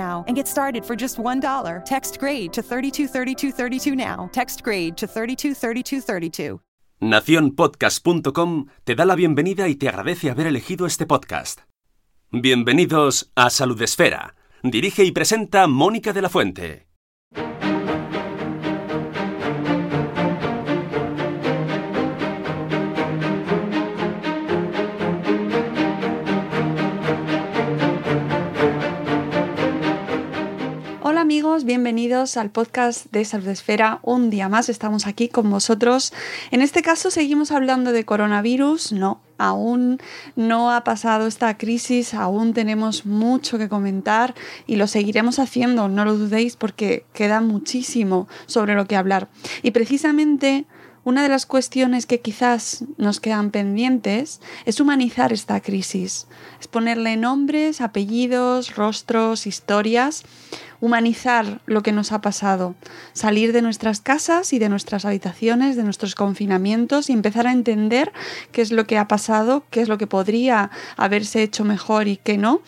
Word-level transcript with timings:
and 0.00 0.34
get 0.34 0.48
started 0.48 0.84
for 0.84 0.96
just 0.96 1.18
$1. 1.18 1.84
Text 1.84 2.18
grade 2.18 2.52
to 2.52 2.62
323232 2.62 3.94
now. 3.94 4.28
Text 4.32 4.62
grade 4.64 4.96
to 4.96 5.06
323232. 5.06 6.60
Naciónpodcast.com 7.00 8.66
te 8.84 8.94
da 8.94 9.04
la 9.06 9.14
bienvenida 9.14 9.68
y 9.68 9.76
te 9.76 9.88
agradece 9.88 10.30
haber 10.30 10.46
elegido 10.46 10.86
este 10.86 11.06
podcast. 11.06 11.60
Bienvenidos 12.30 13.32
a 13.34 13.48
Salud 13.48 13.80
Esfera. 13.80 14.34
Dirige 14.62 15.04
y 15.04 15.12
presenta 15.12 15.66
Mónica 15.66 16.12
de 16.12 16.22
la 16.22 16.28
Fuente. 16.28 16.89
Amigos, 31.30 31.62
bienvenidos 31.62 32.36
al 32.36 32.50
podcast 32.50 33.06
de 33.12 33.24
Salud 33.24 33.46
Esfera. 33.46 34.00
Un 34.02 34.30
día 34.30 34.48
más 34.48 34.68
estamos 34.68 35.06
aquí 35.06 35.28
con 35.28 35.48
vosotros. 35.48 36.12
En 36.50 36.60
este 36.60 36.82
caso 36.82 37.08
seguimos 37.12 37.52
hablando 37.52 37.92
de 37.92 38.04
coronavirus. 38.04 38.90
No, 38.90 39.20
aún 39.38 40.00
no 40.34 40.72
ha 40.72 40.82
pasado 40.82 41.28
esta 41.28 41.56
crisis, 41.56 42.14
aún 42.14 42.52
tenemos 42.52 43.06
mucho 43.06 43.58
que 43.58 43.68
comentar 43.68 44.34
y 44.66 44.74
lo 44.74 44.88
seguiremos 44.88 45.38
haciendo, 45.38 45.88
no 45.88 46.04
lo 46.04 46.18
dudéis 46.18 46.56
porque 46.56 47.04
queda 47.12 47.40
muchísimo 47.40 48.26
sobre 48.46 48.74
lo 48.74 48.86
que 48.86 48.96
hablar. 48.96 49.28
Y 49.62 49.70
precisamente 49.70 50.66
una 51.04 51.22
de 51.22 51.28
las 51.28 51.46
cuestiones 51.46 52.06
que 52.06 52.20
quizás 52.20 52.84
nos 52.98 53.20
quedan 53.20 53.52
pendientes 53.52 54.40
es 54.64 54.80
humanizar 54.80 55.32
esta 55.32 55.60
crisis, 55.60 56.26
es 56.60 56.66
ponerle 56.68 57.16
nombres, 57.16 57.80
apellidos, 57.80 58.74
rostros, 58.74 59.46
historias, 59.46 60.24
humanizar 60.80 61.60
lo 61.66 61.82
que 61.82 61.92
nos 61.92 62.12
ha 62.12 62.20
pasado, 62.20 62.74
salir 63.12 63.52
de 63.52 63.62
nuestras 63.62 64.00
casas 64.00 64.52
y 64.52 64.58
de 64.58 64.68
nuestras 64.68 65.04
habitaciones, 65.04 65.76
de 65.76 65.84
nuestros 65.84 66.14
confinamientos 66.14 67.10
y 67.10 67.12
empezar 67.12 67.46
a 67.46 67.52
entender 67.52 68.12
qué 68.52 68.62
es 68.62 68.72
lo 68.72 68.86
que 68.86 68.98
ha 68.98 69.08
pasado, 69.08 69.64
qué 69.70 69.82
es 69.82 69.88
lo 69.88 69.98
que 69.98 70.06
podría 70.06 70.70
haberse 70.96 71.42
hecho 71.42 71.64
mejor 71.64 72.08
y 72.08 72.16
qué 72.16 72.38
no, 72.38 72.62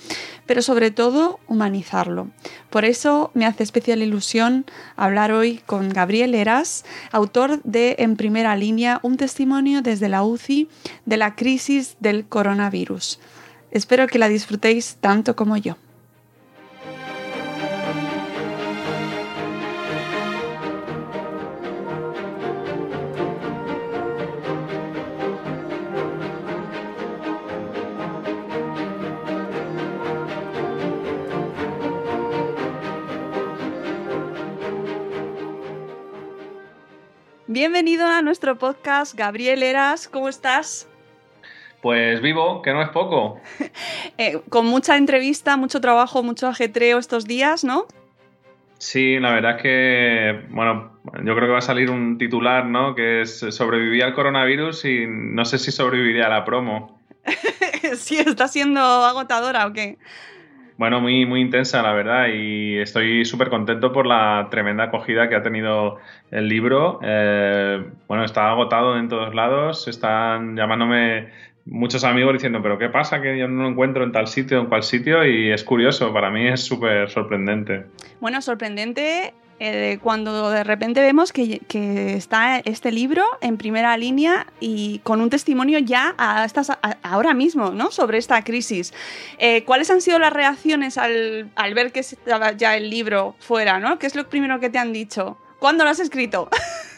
pero 0.47 0.63
sobre 0.63 0.91
todo 0.91 1.41
humanizarlo. 1.49 2.29
Por 2.71 2.85
eso 2.85 3.31
me 3.35 3.47
hace 3.47 3.63
especial 3.63 4.03
ilusión 4.03 4.67
hablar 4.97 5.33
hoy 5.33 5.63
con 5.67 5.89
Gabriel 5.89 6.35
Eras, 6.35 6.85
autor 7.11 7.63
de 7.63 7.97
En 7.99 8.17
primera 8.17 8.57
línea, 8.57 9.01
un 9.03 9.17
testimonio 9.17 9.83
desde 9.83 10.09
la 10.09 10.23
UCI 10.23 10.69
de 11.07 11.17
la 11.17 11.35
crisis 11.35 11.97
del 12.01 12.27
coronavirus. 12.27 13.19
Espero 13.71 14.07
que 14.07 14.19
la 14.19 14.29
disfrutéis 14.29 14.97
tanto 15.01 15.35
como 15.35 15.57
yo. 15.57 15.77
Bienvenido 37.53 38.07
a 38.07 38.23
nuestro 38.23 38.57
podcast, 38.57 39.15
Gabriel 39.15 39.63
Eras, 39.63 40.09
¿cómo 40.09 40.31
estás? 40.31 40.89
Pues 41.83 42.23
vivo, 42.23 42.63
que 42.63 42.73
no 42.73 42.81
es 42.81 42.89
poco. 42.89 43.43
Eh, 44.17 44.41
con 44.49 44.65
mucha 44.65 44.97
entrevista, 44.97 45.59
mucho 45.59 45.79
trabajo, 45.83 46.23
mucho 46.23 46.49
ajetreo 46.49 46.97
estos 46.97 47.27
días, 47.27 47.63
¿no? 47.63 47.85
Sí, 48.79 49.19
la 49.19 49.33
verdad 49.33 49.57
es 49.57 49.63
que, 49.63 50.47
bueno, 50.49 50.99
yo 51.25 51.35
creo 51.35 51.41
que 51.41 51.53
va 51.53 51.59
a 51.59 51.61
salir 51.61 51.91
un 51.91 52.17
titular, 52.17 52.65
¿no? 52.65 52.95
Que 52.95 53.21
es 53.21 53.41
sobreviví 53.51 54.01
al 54.01 54.15
coronavirus 54.15 54.87
y 54.87 55.05
no 55.07 55.45
sé 55.45 55.59
si 55.59 55.73
sobreviviría 55.73 56.29
a 56.29 56.31
la 56.31 56.45
promo. 56.47 56.99
sí, 57.97 58.17
está 58.17 58.49
siendo 58.49 58.81
agotadora 58.81 59.67
o 59.67 59.75
qué. 59.75 59.99
Bueno, 60.83 61.01
muy, 61.01 61.27
muy 61.27 61.41
intensa, 61.41 61.81
la 61.81 61.93
verdad, 61.93 62.27
y 62.35 62.77
estoy 62.79 63.25
súper 63.25 63.51
contento 63.51 63.93
por 63.93 64.05
la 64.05 64.49
tremenda 64.51 64.83
acogida 64.83 65.29
que 65.29 65.37
ha 65.37 65.43
tenido 65.45 66.01
el 66.33 66.49
libro. 66.49 66.99
Eh, 67.05 67.85
bueno, 68.09 68.25
está 68.25 68.51
agotado 68.51 68.99
en 68.99 69.09
todos 69.09 69.33
lados, 69.33 69.87
están 69.87 70.57
llamándome 70.57 71.29
muchos 71.67 72.03
amigos 72.03 72.33
diciendo, 72.33 72.63
pero 72.65 72.79
¿qué 72.79 72.89
pasa? 72.89 73.23
Que 73.23 73.39
yo 73.39 73.47
no 73.47 73.63
lo 73.63 73.69
encuentro 73.69 74.03
en 74.03 74.11
tal 74.11 74.27
sitio, 74.27 74.59
en 74.59 74.67
cual 74.67 74.83
sitio, 74.83 75.25
y 75.25 75.53
es 75.53 75.63
curioso, 75.63 76.13
para 76.13 76.31
mí 76.31 76.49
es 76.49 76.65
súper 76.65 77.09
sorprendente. 77.11 77.85
Bueno, 78.21 78.43
sorprendente 78.43 79.35
eh, 79.65 80.01
cuando 80.03 80.51
de 80.51 80.65
repente 80.65 81.01
vemos 81.01 81.33
que, 81.33 81.61
que, 81.69 82.15
está 82.15 82.59
este 82.59 82.91
libro 82.91 83.23
en 83.41 83.59
primera 83.59 83.97
línea 83.97 84.49
y 84.59 84.99
con 85.05 85.21
un 85.21 85.31
testimonio 85.31 85.79
ya 85.79 86.17
a 86.19 86.45
estas, 86.45 86.71
a, 86.71 86.79
ahora 87.05 87.33
mismo, 87.33 87.71
¿no? 87.71 87.93
Sobre 87.93 88.19
esta 88.19 88.43
crisis. 88.43 88.93
Eh, 89.39 89.63
¿Cuáles 89.63 89.89
han 89.93 90.01
sido 90.01 90.19
las 90.19 90.33
reacciones 90.33 90.99
al, 90.99 91.49
al, 91.55 91.75
ver 91.75 91.93
que 91.93 92.01
estaba 92.01 92.51
ya 92.51 92.77
el 92.77 92.91
libro 92.91 93.37
fuera, 93.39 93.79
¿no? 93.79 94.01
¿Qué 94.01 94.09
es 94.09 94.17
lo 94.17 94.29
primero 94.29 94.59
que 94.59 94.69
te 94.69 94.81
han 94.81 94.93
dicho? 94.93 95.39
¿Cuándo 95.61 95.85
lo 95.85 95.91
has 95.91 96.01
escrito? 96.01 96.49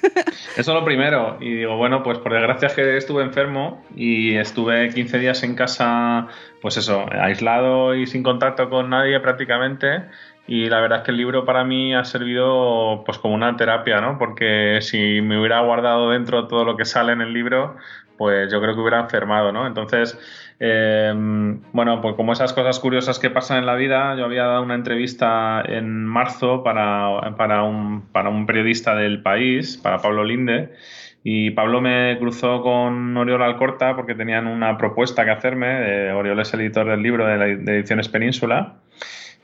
Eso 0.57 0.57
es 0.57 0.67
lo 0.69 0.87
primero. 0.87 1.37
Y 1.43 1.57
digo, 1.57 1.77
bueno, 1.77 2.03
pues 2.03 2.17
por 2.17 2.33
desgracia 2.33 2.69
es 2.69 2.73
que 2.75 2.97
estuve 2.97 3.23
enfermo 3.25 3.85
y 3.95 4.37
estuve 4.37 4.89
15 4.89 5.19
días 5.19 5.43
en 5.43 5.55
casa, 5.55 6.29
pues 6.63 6.79
eso, 6.79 7.05
aislado 7.11 7.95
y 7.95 8.07
sin 8.07 8.23
contacto 8.23 8.71
con 8.71 8.89
nadie 8.89 9.21
prácticamente. 9.21 10.05
Y 10.47 10.69
la 10.69 10.81
verdad 10.81 10.99
es 10.99 11.05
que 11.05 11.11
el 11.11 11.17
libro 11.17 11.45
para 11.45 11.65
mí 11.65 11.95
ha 11.95 12.05
servido 12.05 13.03
pues 13.07 13.19
como 13.19 13.35
una 13.35 13.57
terapia, 13.57 14.01
¿no? 14.01 14.19
Porque 14.19 14.79
si 14.83 15.21
me 15.23 15.39
hubiera 15.39 15.61
guardado 15.61 16.11
dentro 16.11 16.49
todo 16.49 16.65
lo 16.65 16.77
que 16.77 16.85
sale 16.85 17.13
en 17.13 17.23
el 17.23 17.33
libro, 17.33 17.77
pues 18.19 18.53
yo 18.53 18.61
creo 18.61 18.75
que 18.75 18.81
hubiera 18.81 19.01
enfermado, 19.01 19.53
¿no? 19.53 19.67
Entonces, 19.67 20.19
eh, 20.61 21.13
bueno, 21.73 22.01
pues 22.01 22.15
como 22.15 22.33
esas 22.33 22.53
cosas 22.53 22.79
curiosas 22.79 23.19
que 23.19 23.31
pasan 23.31 23.59
en 23.59 23.67
la 23.67 23.75
vida, 23.75 24.15
yo 24.17 24.25
había 24.27 24.45
dado 24.45 24.63
una 24.63 24.75
entrevista 24.75 25.63
en 25.67 26.05
marzo 26.05 26.63
para, 26.63 27.35
para, 27.37 27.63
un, 27.63 28.03
para 28.13 28.29
un 28.29 28.47
periodista 28.47 28.95
del 28.95 29.23
país, 29.23 29.79
para 29.79 29.99
Pablo 29.99 30.25
Linde, 30.25 30.75
y 31.23 31.53
Pablo 31.53 31.81
me 31.81 32.19
cruzó 32.19 32.61
con 32.61 33.17
Oriol 33.17 33.43
Alcorta 33.43 33.97
porque 33.97 34.15
tenían 34.15 34.47
una 34.47 34.77
propuesta 34.77 35.25
que 35.25 35.31
hacerme. 35.31 36.09
Eh, 36.09 36.13
Oriol 36.13 36.39
es 36.41 36.53
el 36.53 36.61
editor 36.61 36.87
del 36.87 37.03
libro 37.03 37.27
de, 37.27 37.37
la, 37.39 37.47
de 37.47 37.79
Ediciones 37.79 38.11
Península. 38.11 38.75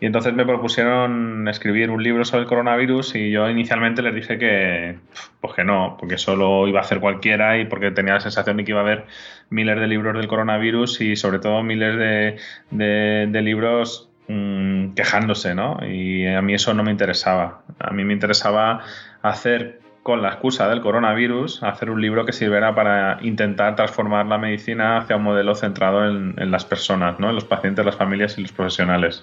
Y 0.00 0.06
entonces 0.06 0.32
me 0.32 0.46
propusieron 0.46 1.46
escribir 1.46 1.90
un 1.90 2.02
libro 2.02 2.24
sobre 2.24 2.42
el 2.42 2.48
coronavirus 2.48 3.16
y 3.16 3.30
yo 3.30 3.50
inicialmente 3.50 4.00
les 4.00 4.14
dije 4.14 4.38
que, 4.38 4.98
pues 5.42 5.52
que 5.52 5.62
no, 5.62 5.96
porque 6.00 6.16
solo 6.16 6.66
iba 6.66 6.80
a 6.80 6.82
hacer 6.82 7.00
cualquiera 7.00 7.58
y 7.58 7.66
porque 7.66 7.90
tenía 7.90 8.14
la 8.14 8.20
sensación 8.20 8.56
de 8.56 8.64
que 8.64 8.70
iba 8.70 8.80
a 8.80 8.84
haber 8.84 9.04
miles 9.50 9.78
de 9.78 9.86
libros 9.86 10.16
del 10.16 10.26
coronavirus 10.26 11.02
y 11.02 11.16
sobre 11.16 11.38
todo 11.38 11.62
miles 11.62 11.98
de, 11.98 13.26
de, 13.26 13.42
libros 13.42 14.08
mm, 14.28 14.94
quejándose, 14.94 15.54
¿no? 15.54 15.78
Y 15.86 16.26
a 16.26 16.40
mí 16.40 16.54
eso 16.54 16.72
no 16.72 16.82
me 16.82 16.92
interesaba. 16.92 17.60
A 17.78 17.92
mí 17.92 18.02
me 18.02 18.14
interesaba 18.14 18.80
hacer 19.20 19.80
con 20.02 20.22
la 20.22 20.28
excusa 20.28 20.66
del 20.70 20.80
coronavirus, 20.80 21.62
hacer 21.62 21.90
un 21.90 22.00
libro 22.00 22.24
que 22.24 22.32
sirviera 22.32 22.74
para 22.74 23.18
intentar 23.20 23.76
transformar 23.76 24.24
la 24.24 24.38
medicina 24.38 24.96
hacia 24.96 25.16
un 25.16 25.24
modelo 25.24 25.54
centrado 25.54 26.08
en, 26.08 26.36
en 26.38 26.50
las 26.50 26.64
personas, 26.64 27.20
¿no? 27.20 27.28
en 27.28 27.34
los 27.34 27.44
pacientes, 27.44 27.84
las 27.84 27.96
familias 27.96 28.38
y 28.38 28.40
los 28.40 28.52
profesionales. 28.52 29.22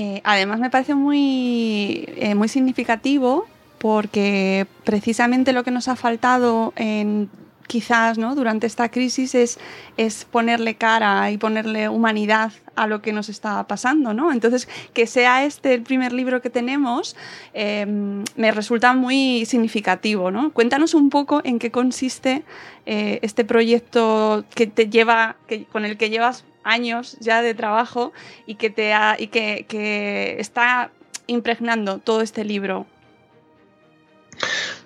Eh, 0.00 0.20
además 0.22 0.60
me 0.60 0.70
parece 0.70 0.94
muy, 0.94 2.04
eh, 2.18 2.36
muy 2.36 2.46
significativo 2.46 3.48
porque 3.78 4.68
precisamente 4.84 5.52
lo 5.52 5.64
que 5.64 5.72
nos 5.72 5.88
ha 5.88 5.96
faltado 5.96 6.72
en 6.76 7.28
quizás 7.66 8.16
¿no? 8.16 8.36
durante 8.36 8.68
esta 8.68 8.90
crisis 8.90 9.34
es, 9.34 9.58
es 9.96 10.24
ponerle 10.24 10.76
cara 10.76 11.32
y 11.32 11.36
ponerle 11.36 11.88
humanidad 11.88 12.52
a 12.76 12.86
lo 12.86 13.02
que 13.02 13.12
nos 13.12 13.28
está 13.28 13.66
pasando. 13.66 14.14
¿no? 14.14 14.30
Entonces, 14.30 14.68
que 14.94 15.08
sea 15.08 15.44
este 15.44 15.74
el 15.74 15.82
primer 15.82 16.12
libro 16.12 16.40
que 16.40 16.48
tenemos 16.48 17.16
em, 17.52 18.22
me 18.36 18.52
resulta 18.52 18.94
muy 18.94 19.46
significativo. 19.46 20.30
¿no? 20.30 20.52
Cuéntanos 20.52 20.94
un 20.94 21.10
poco 21.10 21.40
en 21.42 21.58
qué 21.58 21.72
consiste 21.72 22.44
eh, 22.86 23.18
este 23.22 23.44
proyecto 23.44 24.44
que 24.54 24.68
te 24.68 24.88
lleva, 24.88 25.34
que, 25.48 25.64
con 25.64 25.84
el 25.84 25.96
que 25.96 26.08
llevas 26.08 26.44
años 26.68 27.16
ya 27.20 27.42
de 27.42 27.54
trabajo 27.54 28.12
y 28.46 28.56
que, 28.56 28.70
te 28.70 28.92
y 29.18 29.26
que, 29.28 30.36
está 30.38 30.90
impregnando 31.26 31.98
todo 31.98 32.20
este 32.20 32.44
libro. 32.44 32.86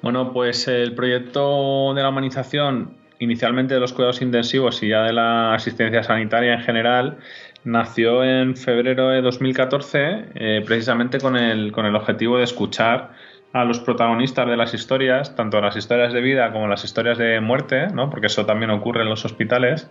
Bueno, 0.01 0.33
pues 0.33 0.67
el 0.69 0.95
proyecto 0.95 1.93
de 1.95 2.03
la 2.03 2.09
humanización, 2.09 2.97
inicialmente 3.19 3.75
de 3.75 3.81
los 3.81 3.93
cuidados 3.93 4.23
intensivos 4.23 4.83
y 4.83 4.89
ya 4.89 5.03
de 5.03 5.13
la 5.13 5.55
asistencia 5.55 6.03
sanitaria 6.03 6.55
en 6.55 6.61
general, 6.63 7.19
nació 7.65 8.25
en 8.25 8.57
febrero 8.57 9.11
de 9.11 9.23
2014 9.23 10.25
eh, 10.35 10.63
precisamente 10.67 11.21
con 11.21 11.37
el, 11.37 11.71
con 11.71 11.87
el 11.87 11.95
objetivo 11.95 12.39
de 12.39 12.45
escuchar 12.45 13.13
a 13.53 13.65
los 13.65 13.81
protagonistas 13.81 14.49
de 14.49 14.57
las 14.57 14.73
historias, 14.73 15.37
tanto 15.37 15.61
las 15.61 15.77
historias 15.77 16.13
de 16.13 16.21
vida 16.23 16.53
como 16.53 16.69
las 16.69 16.85
historias 16.85 17.19
de 17.19 17.41
muerte, 17.41 17.89
¿no? 17.89 18.09
porque 18.09 18.27
eso 18.27 18.47
también 18.47 18.71
ocurre 18.71 19.03
en 19.03 19.11
los 19.11 19.25
hospitales. 19.25 19.91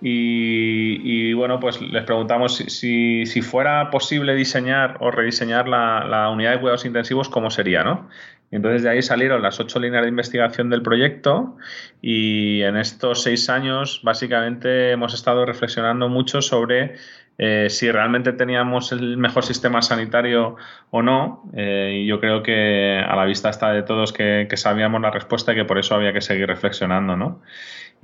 Y, 0.00 1.32
bueno, 1.32 1.60
pues 1.60 1.80
les 1.80 2.04
preguntamos 2.04 2.56
si, 2.56 3.24
fuera 3.42 3.90
posible 3.90 4.34
diseñar 4.34 4.98
o 5.00 5.10
rediseñar 5.10 5.68
la, 5.68 6.28
unidad 6.30 6.52
de 6.52 6.60
cuidados 6.60 6.84
intensivos, 6.84 7.28
¿cómo 7.28 7.50
sería? 7.50 7.84
¿no? 7.84 8.08
Y 8.50 8.56
entonces 8.56 8.82
de 8.82 8.90
ahí 8.90 9.02
salieron 9.02 9.42
las 9.42 9.58
ocho 9.60 9.80
líneas 9.80 10.02
de 10.02 10.08
investigación 10.08 10.68
del 10.68 10.82
proyecto 10.82 11.56
y 12.02 12.62
en 12.62 12.76
estos 12.76 13.22
seis 13.22 13.48
años 13.48 14.00
básicamente 14.04 14.92
hemos 14.92 15.14
estado 15.14 15.46
reflexionando 15.46 16.08
mucho 16.08 16.42
sobre 16.42 16.96
eh, 17.36 17.66
si 17.68 17.90
realmente 17.90 18.32
teníamos 18.32 18.92
el 18.92 19.16
mejor 19.16 19.44
sistema 19.44 19.82
sanitario 19.82 20.56
o 20.90 21.02
no. 21.02 21.42
Eh, 21.56 22.02
y 22.02 22.06
yo 22.06 22.20
creo 22.20 22.42
que 22.42 22.98
a 22.98 23.16
la 23.16 23.24
vista 23.24 23.50
está 23.50 23.72
de 23.72 23.82
todos 23.82 24.12
que, 24.12 24.48
sabíamos 24.54 25.00
la 25.00 25.10
respuesta 25.10 25.52
y 25.52 25.56
que 25.56 25.64
por 25.64 25.78
eso 25.78 25.94
había 25.94 26.12
que 26.12 26.20
seguir 26.20 26.46
reflexionando, 26.46 27.16
¿no? 27.16 27.42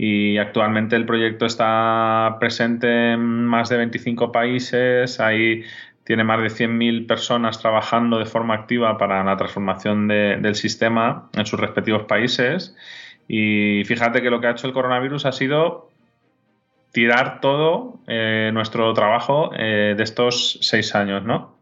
Y 0.03 0.39
actualmente 0.39 0.97
el 0.97 1.05
proyecto 1.05 1.45
está 1.45 2.39
presente 2.41 3.13
en 3.13 3.45
más 3.45 3.69
de 3.69 3.77
25 3.77 4.33
países, 4.33 5.21
ahí 5.21 5.63
tiene 6.05 6.25
más 6.25 6.41
de 6.41 6.47
100.000 6.47 7.07
personas 7.07 7.61
trabajando 7.61 8.19
de 8.19 8.25
forma 8.25 8.55
activa 8.55 8.97
para 8.97 9.23
la 9.23 9.37
transformación 9.37 10.09
del 10.09 10.55
sistema 10.55 11.29
en 11.35 11.45
sus 11.45 11.61
respectivos 11.61 12.05
países. 12.05 12.75
Y 13.29 13.83
fíjate 13.85 14.23
que 14.23 14.31
lo 14.31 14.41
que 14.41 14.47
ha 14.47 14.53
hecho 14.53 14.69
el 14.69 14.73
coronavirus 14.73 15.27
ha 15.27 15.33
sido 15.33 15.91
tirar 16.93 17.43
todo 17.43 17.99
eh, 18.07 18.53
nuestro 18.55 18.95
trabajo 18.95 19.51
eh, 19.55 19.93
de 19.95 20.03
estos 20.03 20.61
seis 20.63 20.95
años, 20.95 21.25
¿no? 21.25 21.60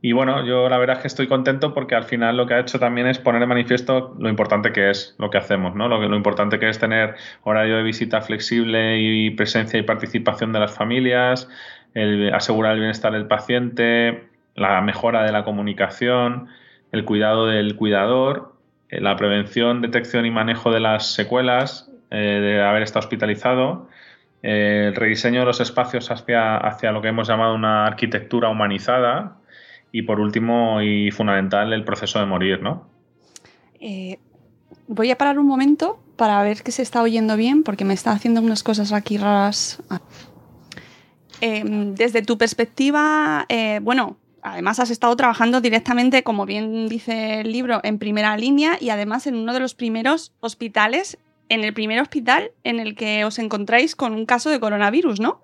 Y 0.00 0.12
bueno, 0.12 0.44
yo 0.46 0.68
la 0.68 0.78
verdad 0.78 0.96
es 0.96 1.02
que 1.02 1.08
estoy 1.08 1.26
contento 1.26 1.74
porque 1.74 1.96
al 1.96 2.04
final 2.04 2.36
lo 2.36 2.46
que 2.46 2.54
ha 2.54 2.60
hecho 2.60 2.78
también 2.78 3.08
es 3.08 3.18
poner 3.18 3.40
de 3.40 3.46
manifiesto 3.46 4.14
lo 4.18 4.28
importante 4.28 4.72
que 4.72 4.90
es 4.90 5.16
lo 5.18 5.28
que 5.30 5.38
hacemos, 5.38 5.74
¿no? 5.74 5.88
Lo, 5.88 6.00
lo 6.00 6.16
importante 6.16 6.60
que 6.60 6.68
es 6.68 6.78
tener 6.78 7.16
horario 7.42 7.76
de 7.76 7.82
visita 7.82 8.20
flexible 8.20 9.00
y 9.00 9.30
presencia 9.30 9.78
y 9.78 9.82
participación 9.82 10.52
de 10.52 10.60
las 10.60 10.72
familias, 10.72 11.48
el 11.94 12.32
asegurar 12.32 12.74
el 12.74 12.80
bienestar 12.80 13.12
del 13.12 13.26
paciente, 13.26 14.28
la 14.54 14.80
mejora 14.82 15.24
de 15.24 15.32
la 15.32 15.42
comunicación, 15.42 16.46
el 16.92 17.04
cuidado 17.04 17.46
del 17.46 17.74
cuidador, 17.74 18.54
eh, 18.90 19.00
la 19.00 19.16
prevención, 19.16 19.82
detección 19.82 20.26
y 20.26 20.30
manejo 20.30 20.70
de 20.70 20.80
las 20.80 21.12
secuelas 21.12 21.90
de 22.10 22.62
haber 22.62 22.82
estado 22.82 23.00
hospitalizado 23.00 23.86
el 24.40 24.94
rediseño 24.94 25.40
de 25.40 25.46
los 25.46 25.60
espacios 25.60 26.10
hacia, 26.10 26.56
hacia 26.56 26.90
lo 26.92 27.02
que 27.02 27.08
hemos 27.08 27.28
llamado 27.28 27.54
una 27.54 27.86
arquitectura 27.86 28.48
humanizada 28.48 29.36
y 29.92 30.02
por 30.02 30.20
último 30.20 30.82
y 30.82 31.10
fundamental 31.10 31.72
el 31.72 31.84
proceso 31.84 32.18
de 32.18 32.26
morir, 32.26 32.62
¿no? 32.62 32.86
Eh, 33.80 34.18
voy 34.86 35.10
a 35.10 35.18
parar 35.18 35.38
un 35.38 35.46
momento 35.46 36.00
para 36.16 36.42
ver 36.42 36.62
que 36.62 36.72
se 36.72 36.82
está 36.82 37.02
oyendo 37.02 37.36
bien 37.36 37.62
porque 37.62 37.84
me 37.84 37.94
está 37.94 38.12
haciendo 38.12 38.40
unas 38.40 38.62
cosas 38.62 38.92
aquí 38.92 39.16
raras. 39.16 39.82
Ah. 39.88 40.00
Em, 41.40 41.94
desde 41.94 42.22
tu 42.22 42.36
perspectiva, 42.36 43.46
eh, 43.48 43.78
bueno, 43.82 44.16
además 44.42 44.80
has 44.80 44.90
estado 44.90 45.14
trabajando 45.16 45.60
directamente, 45.60 46.24
como 46.24 46.46
bien 46.46 46.88
dice 46.88 47.40
el 47.40 47.52
libro, 47.52 47.80
en 47.84 47.98
primera 47.98 48.36
línea 48.36 48.76
y 48.80 48.90
además 48.90 49.26
en 49.26 49.36
uno 49.36 49.52
de 49.52 49.60
los 49.60 49.74
primeros 49.74 50.32
hospitales 50.40 51.18
en 51.48 51.64
el 51.64 51.72
primer 51.72 52.00
hospital 52.00 52.50
en 52.64 52.80
el 52.80 52.94
que 52.94 53.24
os 53.24 53.38
encontráis 53.38 53.96
con 53.96 54.12
un 54.12 54.26
caso 54.26 54.50
de 54.50 54.60
coronavirus, 54.60 55.20
¿no? 55.20 55.40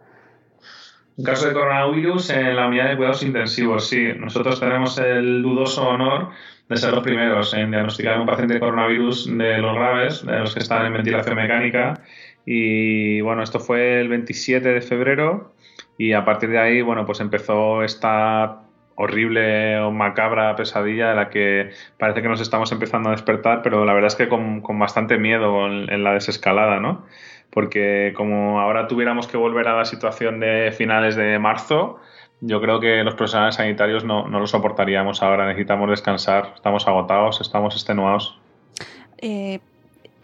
Un 1.16 1.24
caso 1.24 1.46
de 1.46 1.54
coronavirus 1.54 2.30
en 2.30 2.56
la 2.56 2.66
unidad 2.66 2.88
de 2.90 2.96
cuidados 2.96 3.22
intensivos, 3.22 3.88
sí. 3.88 4.08
Nosotros 4.18 4.58
tenemos 4.58 4.98
el 4.98 5.42
dudoso 5.42 5.88
honor 5.88 6.30
de 6.68 6.76
ser 6.76 6.92
los 6.92 7.04
primeros 7.04 7.54
en 7.54 7.70
diagnosticar 7.70 8.18
un 8.18 8.26
paciente 8.26 8.54
de 8.54 8.60
coronavirus 8.60 9.26
de 9.36 9.58
los 9.58 9.74
graves, 9.74 10.26
de 10.26 10.38
los 10.40 10.54
que 10.54 10.60
están 10.60 10.86
en 10.86 10.92
ventilación 10.92 11.36
mecánica. 11.36 12.00
Y 12.46 13.20
bueno, 13.20 13.42
esto 13.42 13.60
fue 13.60 14.00
el 14.00 14.08
27 14.08 14.68
de 14.72 14.80
febrero 14.80 15.54
y 15.98 16.12
a 16.12 16.24
partir 16.24 16.50
de 16.50 16.58
ahí, 16.58 16.82
bueno, 16.82 17.06
pues 17.06 17.20
empezó 17.20 17.82
esta 17.82 18.60
horrible 18.96 19.78
o 19.80 19.90
macabra 19.90 20.54
pesadilla 20.56 21.10
de 21.10 21.14
la 21.14 21.30
que 21.30 21.70
parece 21.98 22.22
que 22.22 22.28
nos 22.28 22.40
estamos 22.40 22.70
empezando 22.72 23.08
a 23.08 23.12
despertar, 23.12 23.62
pero 23.62 23.84
la 23.84 23.92
verdad 23.92 24.08
es 24.08 24.14
que 24.14 24.28
con, 24.28 24.62
bastante 24.78 25.18
miedo 25.18 25.66
en, 25.66 26.04
la 26.04 26.14
desescalada, 26.14 26.80
¿no? 26.80 27.04
Porque 27.50 28.12
como 28.16 28.60
ahora 28.60 28.88
tuviéramos 28.88 29.26
que 29.26 29.36
volver 29.36 29.68
a 29.68 29.76
la 29.76 29.84
situación 29.84 30.40
de 30.40 30.72
finales 30.76 31.14
de 31.14 31.38
marzo, 31.38 32.00
yo 32.40 32.60
creo 32.60 32.80
que 32.80 33.02
los 33.04 33.14
profesionales 33.14 33.54
sanitarios 33.54 34.04
no, 34.04 34.28
no 34.28 34.40
lo 34.40 34.46
soportaríamos 34.46 35.22
ahora, 35.22 35.46
necesitamos 35.46 35.88
descansar, 35.88 36.52
estamos 36.56 36.86
agotados, 36.86 37.40
estamos 37.40 37.74
extenuados. 37.74 38.38
Eh, 39.18 39.60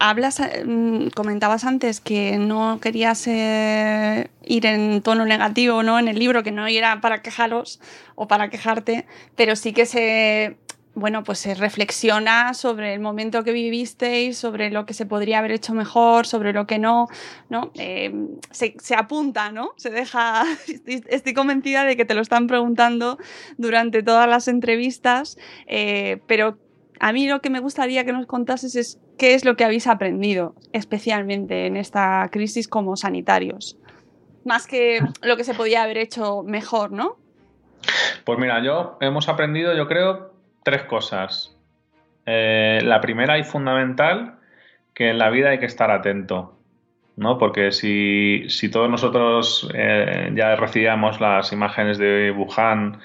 hablas, 0.01 0.41
mm, 0.65 1.07
comentabas 1.15 1.63
antes 1.63 2.01
que 2.01 2.37
no 2.37 2.79
querías 2.81 3.25
eh, 3.27 4.29
ir 4.45 4.65
en 4.65 5.01
tono 5.01 5.25
negativo, 5.25 5.83
¿no? 5.83 5.99
En 5.99 6.07
el 6.07 6.19
libro, 6.19 6.43
que 6.43 6.51
no 6.51 6.67
era 6.67 6.99
para 7.01 7.21
quejaros 7.21 7.79
o 8.15 8.27
para 8.27 8.49
quejarte, 8.49 9.05
pero 9.35 9.55
sí 9.55 9.73
que 9.73 9.85
se, 9.85 10.57
bueno, 10.93 11.23
pues 11.23 11.39
se 11.39 11.55
reflexiona 11.55 12.53
sobre 12.53 12.93
el 12.93 12.99
momento 12.99 13.43
que 13.43 13.53
vivisteis, 13.53 14.37
sobre 14.37 14.71
lo 14.71 14.85
que 14.85 14.93
se 14.93 15.05
podría 15.05 15.39
haber 15.39 15.51
hecho 15.51 15.73
mejor, 15.73 16.27
sobre 16.27 16.51
lo 16.51 16.67
que 16.67 16.79
no, 16.79 17.07
¿no? 17.49 17.71
Eh, 17.75 18.13
se, 18.51 18.95
apunta, 18.95 19.51
¿no? 19.51 19.71
Se 19.77 19.89
deja, 19.89 20.43
estoy 20.85 21.33
convencida 21.33 21.85
de 21.85 21.95
que 21.95 22.03
te 22.03 22.13
lo 22.13 22.21
están 22.21 22.47
preguntando 22.47 23.17
durante 23.57 24.03
todas 24.03 24.27
las 24.27 24.49
entrevistas, 24.49 25.37
eh, 25.65 26.21
pero 26.27 26.57
a 26.99 27.13
mí 27.13 27.27
lo 27.27 27.41
que 27.41 27.49
me 27.49 27.59
gustaría 27.59 28.03
que 28.03 28.11
nos 28.11 28.25
contases 28.25 28.75
es 28.75 28.99
qué 29.17 29.33
es 29.33 29.45
lo 29.45 29.55
que 29.55 29.63
habéis 29.63 29.87
aprendido, 29.87 30.55
especialmente 30.73 31.67
en 31.67 31.77
esta 31.77 32.27
crisis 32.31 32.67
como 32.67 32.97
sanitarios. 32.97 33.77
Más 34.43 34.67
que 34.67 34.99
lo 35.21 35.37
que 35.37 35.43
se 35.43 35.53
podía 35.53 35.83
haber 35.83 35.97
hecho 35.97 36.43
mejor, 36.43 36.91
¿no? 36.91 37.17
Pues 38.25 38.37
mira, 38.37 38.63
yo 38.63 38.97
hemos 39.01 39.29
aprendido, 39.29 39.75
yo 39.75 39.87
creo, 39.87 40.30
tres 40.63 40.83
cosas. 40.83 41.55
Eh, 42.25 42.79
la 42.83 43.01
primera 43.01 43.37
y 43.37 43.43
fundamental, 43.43 44.35
que 44.93 45.09
en 45.09 45.17
la 45.17 45.29
vida 45.29 45.49
hay 45.49 45.59
que 45.59 45.65
estar 45.65 45.91
atento. 45.91 46.57
¿no? 47.17 47.37
Porque 47.37 47.71
si, 47.71 48.47
todos 48.71 48.89
nosotros 48.89 49.69
eh, 49.73 50.31
ya 50.33 50.55
recibíamos 50.55 51.19
las 51.19 51.51
imágenes 51.51 51.97
de 51.97 52.31
Wuhan 52.31 52.99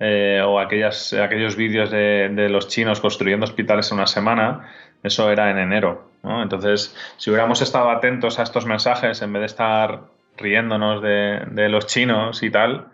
eh, 0.00 0.42
o 0.44 0.58
aquellas, 0.58 1.12
aquellos 1.12 1.56
vídeos 1.56 1.90
de, 1.90 2.48
los 2.50 2.68
chinos 2.68 3.00
construyendo 3.00 3.44
hospitales 3.44 3.90
en 3.90 3.98
una 3.98 4.06
semana, 4.06 4.68
eso 5.02 5.30
era 5.30 5.50
en 5.50 5.58
enero. 5.58 6.10
Entonces, 6.24 6.96
si 7.16 7.30
hubiéramos 7.30 7.62
estado 7.62 7.90
atentos 7.90 8.38
a 8.38 8.44
estos 8.44 8.64
mensajes 8.64 9.22
en 9.22 9.32
vez 9.32 9.40
de 9.40 9.46
estar 9.46 10.00
riéndonos 10.36 11.02
de, 11.02 11.68
los 11.68 11.86
chinos 11.86 12.42
y 12.42 12.50
tal, 12.50 12.86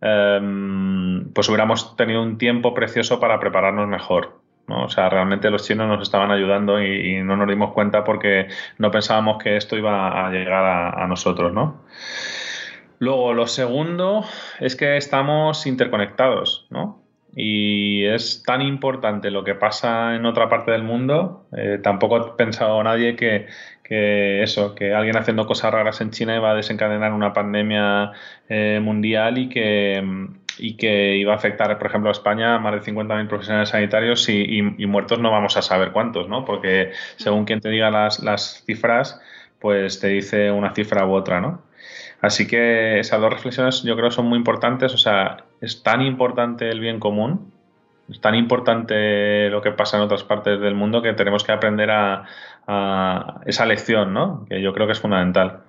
em, 0.00 1.32
pues 1.32 1.48
hubiéramos 1.48 1.96
tenido 1.96 2.22
un 2.22 2.38
tiempo 2.38 2.74
precioso 2.74 3.20
para 3.20 3.38
prepararnos 3.40 3.88
mejor. 3.88 4.40
¿no? 4.68 4.84
O 4.84 4.88
sea, 4.88 5.08
realmente 5.08 5.50
los 5.50 5.66
chinos 5.66 5.88
nos 5.88 6.02
estaban 6.02 6.30
ayudando 6.30 6.80
y, 6.82 7.22
no 7.22 7.36
nos 7.36 7.48
dimos 7.48 7.72
cuenta 7.72 8.04
porque 8.04 8.46
no 8.78 8.90
pensábamos 8.90 9.42
que 9.42 9.56
esto 9.56 9.76
iba 9.76 10.26
a 10.26 10.30
llegar 10.30 10.94
a, 10.96 11.06
nosotros, 11.08 11.52
¿no? 11.52 11.82
Luego, 13.00 13.32
lo 13.32 13.46
segundo 13.46 14.24
es 14.60 14.76
que 14.76 14.96
estamos 14.96 15.66
interconectados, 15.66 16.66
¿no? 16.70 17.00
y 17.36 18.04
es 18.06 18.42
tan 18.42 18.60
importante 18.60 19.30
lo 19.30 19.44
que 19.44 19.54
pasa 19.54 20.16
en 20.16 20.26
otra 20.26 20.48
parte 20.48 20.72
del 20.72 20.82
mundo, 20.82 21.46
eh, 21.56 21.78
tampoco 21.82 22.16
ha 22.16 22.36
pensado 22.36 22.82
nadie 22.82 23.14
que, 23.16 23.46
eso, 23.90 24.74
que 24.74 24.94
alguien 24.94 25.16
haciendo 25.16 25.46
cosas 25.46 25.72
raras 25.72 26.00
en 26.00 26.10
China 26.10 26.36
iba 26.36 26.50
a 26.50 26.54
desencadenar 26.54 27.12
una 27.12 27.32
pandemia 27.32 28.12
eh, 28.48 28.80
mundial 28.82 29.38
y 29.38 29.48
que, 29.48 30.02
y 30.58 30.76
que 30.76 31.16
iba 31.16 31.32
a 31.32 31.36
afectar, 31.36 31.76
por 31.78 31.88
ejemplo, 31.88 32.08
a 32.08 32.12
España 32.12 32.54
a 32.54 32.58
más 32.58 32.72
de 32.72 32.92
50.000 32.92 33.28
profesionales 33.28 33.70
sanitarios 33.70 34.28
y, 34.28 34.62
muertos 34.86 35.18
no 35.18 35.30
vamos 35.30 35.56
a 35.56 35.62
saber 35.62 35.92
cuántos, 35.92 36.28
¿no? 36.28 36.44
Porque 36.44 36.92
según 37.16 37.44
quien 37.44 37.60
te 37.60 37.68
diga 37.68 37.90
las, 37.90 38.20
las 38.20 38.62
cifras, 38.64 39.20
pues 39.58 40.00
te 40.00 40.08
dice 40.08 40.50
una 40.50 40.74
cifra 40.74 41.06
u 41.06 41.12
otra, 41.12 41.40
¿no? 41.40 41.62
Así 42.20 42.46
que 42.46 43.00
esas 43.00 43.20
dos 43.20 43.32
reflexiones 43.32 43.82
yo 43.82 43.96
creo 43.96 44.10
que 44.10 44.14
son 44.14 44.26
muy 44.26 44.38
importantes. 44.38 44.92
O 44.94 44.98
sea, 44.98 45.44
es 45.60 45.82
tan 45.82 46.02
importante 46.02 46.68
el 46.68 46.80
bien 46.80 47.00
común, 47.00 47.52
es 48.10 48.20
tan 48.20 48.34
importante 48.34 49.48
lo 49.50 49.62
que 49.62 49.70
pasa 49.72 49.96
en 49.96 50.02
otras 50.02 50.24
partes 50.24 50.60
del 50.60 50.74
mundo 50.74 51.02
que 51.02 51.12
tenemos 51.12 51.44
que 51.44 51.52
aprender 51.52 51.90
a, 51.90 52.24
esa 53.46 53.66
lección, 53.66 54.12
¿no? 54.14 54.44
Que 54.48 54.62
yo 54.62 54.72
creo 54.72 54.86
que 54.86 54.92
es 54.92 55.00
fundamental. 55.00 55.62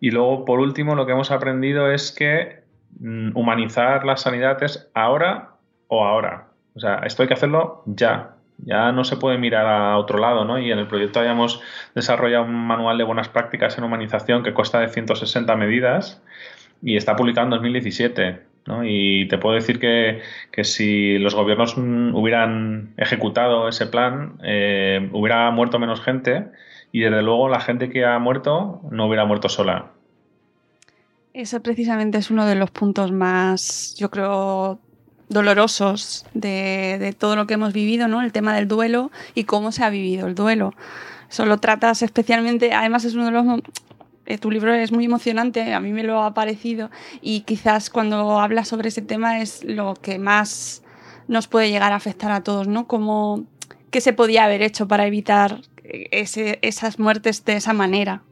Y 0.00 0.10
luego, 0.10 0.44
por 0.44 0.58
último, 0.58 0.96
lo 0.96 1.06
que 1.06 1.12
hemos 1.12 1.30
aprendido 1.30 1.90
es 1.90 2.10
que 2.10 2.64
mm, 2.98 3.36
humanizar 3.36 4.04
la 4.04 4.16
sanidad 4.16 4.60
es 4.62 4.90
ahora 4.94 5.50
o 5.86 6.04
ahora. 6.04 6.48
O 6.74 6.80
sea, 6.80 6.96
esto 7.04 7.22
hay 7.22 7.28
que 7.28 7.34
hacerlo 7.34 7.82
ya. 7.86 8.34
Ya 8.58 8.90
no 8.90 9.04
se 9.04 9.16
puede 9.16 9.38
mirar 9.38 9.66
a 9.66 9.98
otro 9.98 10.18
lado, 10.18 10.44
¿no? 10.44 10.58
Y 10.58 10.72
en 10.72 10.78
el 10.78 10.88
proyecto 10.88 11.20
habíamos 11.20 11.60
desarrollado 11.94 12.44
un 12.44 12.54
manual 12.54 12.98
de 12.98 13.04
buenas 13.04 13.28
prácticas 13.28 13.78
en 13.78 13.84
humanización 13.84 14.42
que 14.42 14.54
consta 14.54 14.80
de 14.80 14.88
160 14.88 15.54
medidas 15.56 16.22
y 16.82 16.96
está 16.96 17.14
publicado 17.16 17.46
en 17.46 17.50
2017. 17.50 18.55
¿No? 18.66 18.84
Y 18.84 19.28
te 19.28 19.38
puedo 19.38 19.54
decir 19.54 19.78
que, 19.78 20.22
si 20.64 21.18
los 21.18 21.34
gobiernos 21.34 21.76
hubieran 21.76 22.94
ejecutado 22.96 23.68
ese 23.68 23.86
plan, 23.86 24.38
eh, 24.42 25.08
hubiera 25.12 25.50
muerto 25.50 25.78
menos 25.78 26.00
gente 26.00 26.46
y 26.92 27.00
desde 27.00 27.22
luego 27.22 27.48
la 27.48 27.60
gente 27.60 27.90
que 27.90 28.04
ha 28.04 28.18
muerto 28.18 28.80
no 28.90 29.06
hubiera 29.06 29.24
muerto 29.24 29.48
sola. 29.48 29.92
Eso 31.34 31.62
precisamente 31.62 32.16
es 32.16 32.30
uno 32.30 32.46
de 32.46 32.54
los 32.54 32.70
puntos 32.70 33.12
más, 33.12 33.94
yo 33.98 34.10
creo, 34.10 34.78
dolorosos 35.28 36.24
de, 36.34 37.14
todo 37.18 37.36
lo 37.36 37.46
que 37.46 37.54
hemos 37.54 37.72
vivido, 37.72 38.08
¿no? 38.08 38.22
El 38.22 38.32
tema 38.32 38.54
del 38.54 38.68
duelo 38.68 39.10
y 39.34 39.44
cómo 39.44 39.72
se 39.72 39.84
ha 39.84 39.90
vivido 39.90 40.26
el 40.26 40.34
duelo. 40.34 40.72
Eso 41.28 41.44
lo 41.44 41.58
tratas 41.58 42.02
especialmente, 42.02 42.72
además 42.72 43.04
es 43.04 43.14
uno 43.14 43.26
de 43.26 43.32
los... 43.32 43.46
Eh, 44.26 44.38
tu 44.38 44.50
libro 44.50 44.74
es 44.74 44.92
muy 44.92 45.04
emocionante, 45.04 45.72
a 45.72 45.80
mí 45.80 45.92
me 45.92 46.02
lo 46.02 46.22
ha 46.22 46.34
parecido 46.34 46.90
y 47.20 47.42
quizás 47.42 47.90
cuando 47.90 48.40
hablas 48.40 48.68
sobre 48.68 48.88
ese 48.88 49.02
tema 49.02 49.40
es 49.40 49.64
lo 49.64 49.94
que 49.94 50.18
más 50.18 50.82
nos 51.28 51.46
puede 51.46 51.70
llegar 51.70 51.92
a 51.92 51.96
afectar 51.96 52.30
a 52.32 52.42
todos, 52.42 52.68
¿no? 52.68 52.86
Como, 52.86 53.44
¿Qué 53.90 54.00
se 54.00 54.12
podía 54.12 54.44
haber 54.44 54.62
hecho 54.62 54.88
para 54.88 55.06
evitar 55.06 55.60
esas 55.84 56.98
muertes 56.98 57.44
de 57.44 57.56
esa 57.56 57.72
manera? 57.72 58.22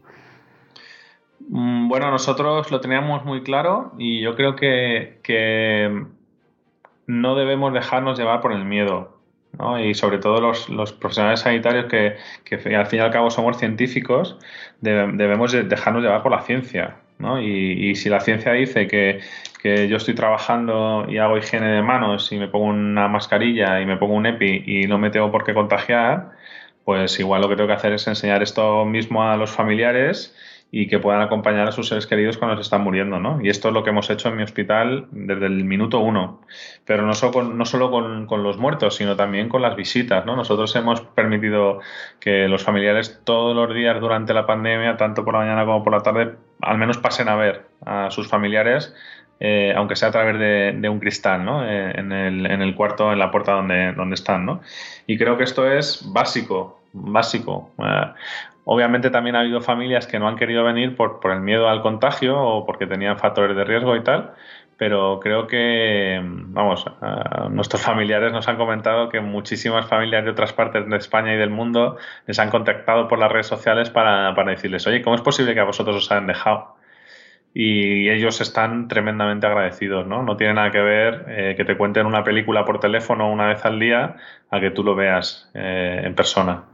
Mm, 1.49 1.89
bueno, 1.89 2.11
nosotros 2.11 2.71
lo 2.71 2.81
teníamos 2.81 3.25
muy 3.25 3.43
claro 3.43 3.93
y 3.97 4.21
yo 4.21 4.35
creo 4.35 4.57
que 4.57 6.07
no 7.07 7.35
debemos 7.35 7.73
dejarnos 7.73 8.19
llevar 8.19 8.41
por 8.41 8.53
el 8.53 8.65
miedo. 8.65 9.14
¿No? 9.59 9.79
Y 9.79 9.95
sobre 9.95 10.19
todo 10.19 10.41
los, 10.41 10.69
los 10.69 10.93
profesionales 10.93 11.41
sanitarios 11.41 11.87
que, 11.87 12.17
que, 12.45 12.77
al 12.77 12.87
fin 12.87 13.01
y 13.01 13.03
al 13.03 13.11
cabo 13.11 13.31
somos 13.31 13.59
científicos, 13.59 14.39
debemos 14.81 15.53
dejarnos 15.53 16.03
llevar 16.03 16.23
por 16.23 16.33
la 16.33 16.43
ciencia. 16.43 16.97
¿no? 17.19 17.41
Y, 17.41 17.91
y, 17.91 17.95
si 17.95 18.09
la 18.09 18.21
ciencia 18.21 18.53
dice 18.53 18.87
que, 18.87 19.21
que, 19.63 19.89
yo 19.89 19.97
estoy 19.97 20.15
trabajando 20.15 21.07
y 21.09 21.19
hago 21.19 21.39
higiene 21.39 21.69
de 21.69 21.83
manos 21.83 22.33
y 22.33 22.39
me 22.39 22.49
pongo 22.49 22.67
una 22.67 23.09
mascarilla 23.09 23.81
y 23.81 23.87
me 23.87 23.97
pongo 23.97 24.15
un 24.15 24.27
EPI 24.27 24.65
y 24.67 24.87
no 24.87 24.99
me 24.99 25.11
tengo 25.11 25.31
por 25.31 25.45
qué 25.45 25.55
contagiar, 25.55 26.33
pues 26.85 27.19
igual 27.21 27.41
lo 27.41 27.49
que 27.49 27.57
tengo 27.57 27.69
que 27.69 27.75
hacer 27.75 27.93
es 27.93 28.07
enseñar 28.07 28.43
esto 28.43 28.85
mismo 28.85 29.23
a 29.23 29.37
los 29.37 29.51
familiares 29.51 30.35
y 30.77 30.89
que 30.89 30.99
puedan 30.99 31.23
acompañar 31.23 31.69
a 31.69 31.73
sus 31.73 31.87
seres 31.87 32.05
queridos 32.05 32.37
cuando 32.37 32.57
se 32.57 32.63
están 32.63 32.83
muriendo, 32.83 33.21
¿no? 33.21 33.41
Y 33.41 33.49
esto 33.49 33.69
es 33.69 33.75
lo 33.75 33.85
que 33.85 33.91
hemos 33.91 34.11
hecho 34.11 34.29
en 34.29 34.37
mi 34.37 34.43
hospital 34.43 35.07
desde 35.13 35.47
el 35.47 35.63
minuto 35.63 36.01
uno. 36.01 36.41
Pero 36.85 37.07
no 37.07 37.15
solo 37.15 37.33
con, 37.33 37.57
no 37.57 37.65
solo 37.65 37.93
con, 37.93 38.43
los 38.43 38.59
muertos, 38.59 38.97
sino 38.97 39.15
también 39.15 39.49
con 39.49 39.63
las 39.63 39.77
visitas, 39.77 40.27
¿no? 40.27 40.35
Nosotros 40.35 40.75
hemos 40.75 41.01
permitido 41.01 41.79
que 42.19 42.49
los 42.49 42.65
familiares 42.65 43.21
todos 43.23 43.55
los 43.55 43.73
días 43.73 44.01
durante 44.01 44.35
la 44.35 44.47
pandemia, 44.47 44.97
tanto 44.97 45.25
por 45.25 45.35
la 45.35 45.41
mañana 45.41 45.65
como 45.65 45.85
por 45.85 45.93
la 45.93 46.01
tarde, 46.01 46.35
al 46.61 46.77
menos 46.77 46.99
pasen 46.99 47.29
a 47.29 47.37
ver 47.37 47.67
a 47.87 48.11
sus 48.11 48.27
familiares 48.27 48.93
eh, 49.39 49.75
aunque 49.77 49.95
sea 49.95 50.09
a 50.09 50.13
través 50.13 50.39
de, 50.39 50.89
un 50.89 50.99
cristal, 50.99 51.45
¿no? 51.45 51.65
Eh, 51.65 51.93
en, 51.95 52.13
el, 52.13 52.75
cuarto, 52.75 53.13
en 53.13 53.19
la 53.19 53.31
puerta 53.31 53.53
donde, 53.53 53.93
donde 53.93 54.15
están, 54.15 54.47
¿no? 54.47 54.61
Y 55.07 55.19
creo 55.19 55.37
que 55.37 55.45
esto 55.45 55.71
es 55.71 56.05
básico, 56.13 56.81
básico. 56.93 57.71
Eh, 57.79 58.13
Obviamente 58.65 59.11
también 59.11 59.37
ha 59.37 59.41
habido 59.41 59.61
familias 59.61 60.07
que 60.07 60.19
no 60.19 60.27
han 60.27 60.37
querido 60.37 60.65
venir 60.65 60.97
por, 60.97 61.21
el 61.31 61.41
miedo 61.41 61.69
al 61.69 61.83
contagio 61.83 62.41
o 62.41 62.65
porque 62.65 62.87
tenían 62.87 63.19
factores 63.19 63.57
de 63.57 63.65
riesgo 63.65 63.95
y 63.95 64.03
tal, 64.03 64.33
pero 64.79 65.21
creo 65.21 65.47
que, 65.47 66.21
vamos, 66.25 66.87
nuestros 67.51 67.83
familiares 67.83 68.33
nos 68.33 68.49
han 68.49 68.57
comentado 68.57 69.11
que 69.11 69.21
muchísimas 69.21 69.87
familias 69.87 70.25
de 70.25 70.31
otras 70.31 70.53
partes 70.55 70.89
de 70.89 70.97
España 70.97 71.35
y 71.35 71.37
del 71.37 71.51
mundo 71.51 71.99
les 72.27 72.39
han 72.39 72.51
contactado 72.51 73.07
por 73.07 73.19
las 73.19 73.31
redes 73.31 73.47
sociales 73.47 73.91
para, 73.91 74.35
para 74.35 74.53
decirles, 74.53 74.87
oye, 74.87 75.03
¿cómo 75.03 75.17
es 75.17 75.23
posible 75.23 75.55
que 75.55 75.61
a 75.61 75.65
vosotros 75.65 75.97
os 75.97 76.11
hayan 76.11 76.27
dejado? 76.27 76.77
Y 77.53 78.09
ellos 78.09 78.41
están 78.41 78.89
tremendamente 78.89 79.47
agradecidos, 79.47 80.07
¿no? 80.09 80.25
No 80.25 80.37
tiene 80.37 80.55
nada 80.55 80.73
que 80.73 80.81
ver 80.81 81.25
eh, 81.29 81.55
que 81.57 81.65
te 81.65 81.77
cuenten 81.77 82.07
una 82.07 82.25
película 82.25 82.65
por 82.65 82.81
teléfono 82.81 83.31
una 83.31 83.47
vez 83.47 83.65
al 83.65 83.79
día 83.79 84.17
a 84.51 84.61
que 84.61 84.71
tú 84.71 84.83
lo 84.83 84.97
veas 84.97 85.51
eh, 85.55 86.01
en 86.05 86.15
persona. 86.17 86.65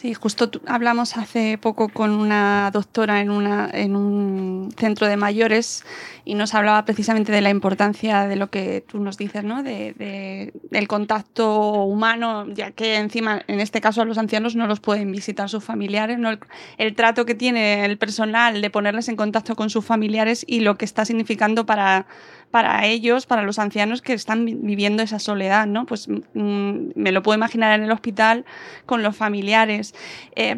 Sí, 0.00 0.14
justo 0.14 0.48
hablamos 0.68 1.16
hace 1.16 1.58
poco 1.58 1.88
con 1.88 2.12
una 2.12 2.70
doctora 2.72 3.20
en, 3.20 3.30
una, 3.30 3.68
en 3.72 3.96
un 3.96 4.70
centro 4.76 5.08
de 5.08 5.16
mayores 5.16 5.84
y 6.24 6.34
nos 6.34 6.54
hablaba 6.54 6.84
precisamente 6.84 7.32
de 7.32 7.40
la 7.40 7.50
importancia 7.50 8.28
de 8.28 8.36
lo 8.36 8.48
que 8.48 8.84
tú 8.86 9.00
nos 9.00 9.16
dices, 9.16 9.42
¿no? 9.42 9.64
De, 9.64 10.52
del 10.70 10.86
contacto 10.86 11.82
humano, 11.82 12.46
ya 12.46 12.70
que 12.70 12.94
encima, 12.94 13.42
en 13.48 13.58
este 13.58 13.80
caso, 13.80 14.00
a 14.00 14.04
los 14.04 14.18
ancianos 14.18 14.54
no 14.54 14.68
los 14.68 14.78
pueden 14.78 15.10
visitar 15.10 15.48
sus 15.48 15.64
familiares, 15.64 16.16
¿no? 16.16 16.30
el 16.76 16.94
trato 16.94 17.26
que 17.26 17.34
tiene 17.34 17.84
el 17.84 17.98
personal 17.98 18.62
de 18.62 18.70
ponerles 18.70 19.08
en 19.08 19.16
contacto 19.16 19.56
con 19.56 19.68
sus 19.68 19.84
familiares 19.84 20.44
y 20.46 20.60
lo 20.60 20.78
que 20.78 20.84
está 20.84 21.06
significando 21.06 21.66
para 21.66 22.06
para 22.50 22.86
ellos, 22.86 23.26
para 23.26 23.42
los 23.42 23.58
ancianos 23.58 24.02
que 24.02 24.14
están 24.14 24.44
viviendo 24.44 25.02
esa 25.02 25.18
soledad, 25.18 25.66
¿no? 25.66 25.86
Pues 25.86 26.08
mm, 26.08 26.90
me 26.94 27.12
lo 27.12 27.22
puedo 27.22 27.36
imaginar 27.36 27.78
en 27.78 27.84
el 27.84 27.90
hospital 27.90 28.44
con 28.86 29.02
los 29.02 29.16
familiares. 29.16 29.94
Eh, 30.34 30.50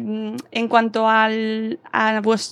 en 0.51 0.67
cuanto 0.67 1.09
a 1.09 1.29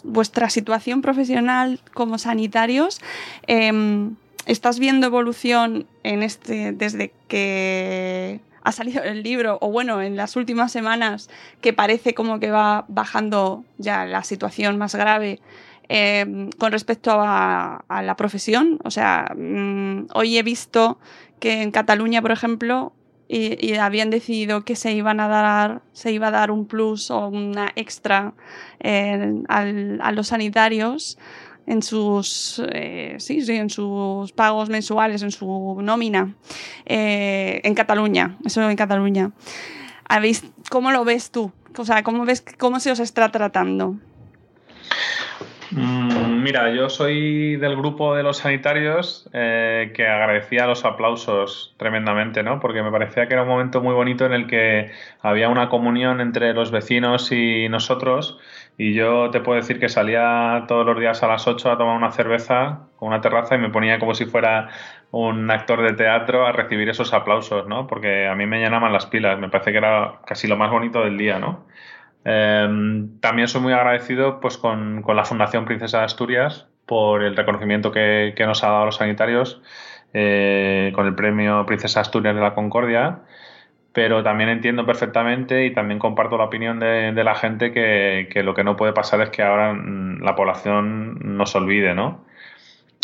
vuestra 0.04 0.50
situación 0.50 1.02
profesional 1.02 1.80
como 1.94 2.18
sanitarios, 2.18 3.00
em, 3.48 4.16
¿estás 4.46 4.80
viendo 4.80 5.08
evolución 5.08 5.88
este 6.04 6.74
desde 6.74 7.14
que 7.28 8.42
ha 8.62 8.72
salido 8.72 9.04
el 9.04 9.24
libro, 9.24 9.58
o 9.62 9.72
bueno, 9.72 10.02
en 10.02 10.16
las 10.16 10.36
últimas 10.36 10.72
semanas, 10.72 11.30
que 11.62 11.74
parece 11.74 12.14
como 12.14 12.40
que 12.40 12.52
va 12.52 12.86
bajando 12.88 13.64
ya 13.78 14.06
la 14.06 14.24
situación 14.24 14.78
más 14.78 14.96
grave 14.96 15.40
Em, 15.92 16.52
con 16.52 16.72
respecto 16.72 17.12
a, 17.18 17.84
la 17.90 18.16
profesión. 18.16 18.80
O 18.84 18.92
sea, 18.92 19.34
mm, 19.36 20.10
hoy 20.14 20.38
he 20.38 20.44
visto 20.44 21.00
que 21.40 21.64
en 21.64 21.72
Cataluña, 21.72 22.22
por 22.22 22.32
ejemplo, 22.32 22.94
y, 23.28 23.74
habían 23.76 24.12
decidido 24.12 24.64
que 24.66 24.76
se 24.76 24.94
iban 24.94 25.20
a 25.20 25.28
dar, 25.28 25.82
se 25.94 26.12
iba 26.12 26.28
a 26.28 26.32
dar 26.32 26.52
un 26.52 26.68
plus 26.68 27.10
o 27.10 27.28
una 27.28 27.72
extra 27.76 28.34
a 28.84 30.12
los 30.12 30.28
sanitarios 30.28 31.18
en 31.66 31.82
sus, 31.82 32.62
eh, 32.72 33.16
sí, 33.20 33.42
sí, 33.42 33.56
en 33.56 33.70
sus 33.72 34.32
pagos 34.32 34.70
mensuales, 34.70 35.24
en 35.24 35.32
su 35.32 35.80
nómina, 35.82 36.36
eh, 36.86 37.62
en 37.64 37.74
Cataluña, 37.74 38.38
eso 38.46 38.68
en 38.68 38.78
Cataluña. 38.78 39.32
¿Cómo 40.70 40.92
lo 40.92 41.04
ves 41.04 41.32
tú? 41.32 41.52
O 41.78 41.86
sea, 41.86 42.04
¿cómo 42.04 42.26
ves 42.26 42.44
cómo 42.60 42.80
se 42.80 42.92
os 42.92 43.00
está 43.00 43.32
tratando? 43.32 43.98
Mm, 45.72 46.42
mira, 46.42 46.72
yo 46.74 46.90
soy 46.90 47.56
del 47.58 47.76
grupo 47.76 48.16
de 48.16 48.24
los 48.24 48.38
sanitarios 48.38 49.30
eh, 49.34 49.92
que 49.96 50.08
agradecía 50.08 50.66
los 50.66 50.84
aplausos 50.84 51.76
tremendamente, 51.78 52.42
¿no? 52.42 52.60
Porque 52.60 52.82
me 52.82 52.92
parecía 52.92 53.28
que 53.28 53.34
era 53.34 53.44
un 53.44 53.50
momento 53.50 53.82
muy 53.82 53.94
bonito 53.94 54.26
en 54.26 54.34
el 54.34 54.48
que 54.48 54.92
había 55.22 55.50
una 55.50 55.70
comunión 55.70 56.22
entre 56.22 56.54
los 56.54 56.72
vecinos 56.72 57.32
y 57.32 57.70
nosotros. 57.70 58.40
Y 58.80 58.94
yo 58.94 59.30
te 59.30 59.42
puedo 59.42 59.58
decir 59.60 59.80
que 59.80 59.90
salía 59.90 60.66
todos 60.68 60.86
los 60.86 61.00
días 61.00 61.22
a 61.22 61.28
las 61.28 61.48
8 61.48 61.72
a 61.72 61.78
tomar 61.78 61.98
una 61.98 62.12
cerveza 62.12 62.88
con 62.96 63.10
una 63.10 63.22
terraza 63.22 63.56
y 63.56 63.60
me 63.60 63.70
ponía 63.70 64.00
como 64.00 64.16
si 64.16 64.26
fuera 64.26 64.70
un 65.12 65.52
actor 65.52 65.82
de 65.84 65.94
teatro 65.94 66.48
a 66.48 66.52
recibir 66.52 66.90
esos 66.90 67.14
aplausos, 67.14 67.68
¿no? 67.68 67.86
Porque 67.88 68.28
a 68.28 68.36
mí 68.36 68.46
me 68.48 68.60
llenaban 68.60 68.94
las 68.94 69.06
pilas, 69.06 69.38
me 69.40 69.50
parece 69.50 69.72
que 69.72 69.78
era 69.78 70.20
casi 70.26 70.48
lo 70.48 70.58
más 70.58 70.72
bonito 70.72 71.04
del 71.04 71.18
día, 71.18 71.40
¿no? 71.40 71.66
Em, 72.26 73.20
también 73.20 73.48
soy 73.48 73.62
muy 73.62 73.74
agradecido 73.74 74.40
pues, 74.40 74.58
con, 74.58 75.04
la 75.08 75.26
Fundación 75.26 75.66
Princesa 75.66 76.00
de 76.00 76.06
Asturias 76.06 76.68
por 76.86 77.24
el 77.24 77.36
reconocimiento 77.36 77.92
que, 77.92 78.34
nos 78.46 78.64
ha 78.64 78.68
dado 78.68 78.84
a 78.84 78.86
los 78.86 78.98
sanitarios 78.98 79.62
eh, 80.14 80.92
con 80.96 81.08
el 81.08 81.16
premio 81.16 81.66
Princesa 81.66 82.02
Asturias 82.02 82.36
de 82.36 82.42
la 82.42 82.56
Concordia, 82.56 83.22
pero 83.94 84.24
también 84.24 84.50
entiendo 84.50 84.86
perfectamente 84.86 85.66
y 85.66 85.74
también 85.74 86.00
comparto 86.00 86.38
la 86.38 86.46
opinión 86.46 86.80
de, 86.80 87.12
la 87.24 87.36
gente 87.36 87.72
que, 87.72 88.44
lo 88.44 88.54
que 88.54 88.64
no 88.64 88.76
puede 88.76 88.94
pasar 88.94 89.22
es 89.22 89.30
que 89.30 89.44
ahora 89.44 89.74
mm, 89.74 90.24
la 90.24 90.36
población 90.36 91.38
nos 91.38 91.56
olvide, 91.56 91.96
¿no? 91.96 92.26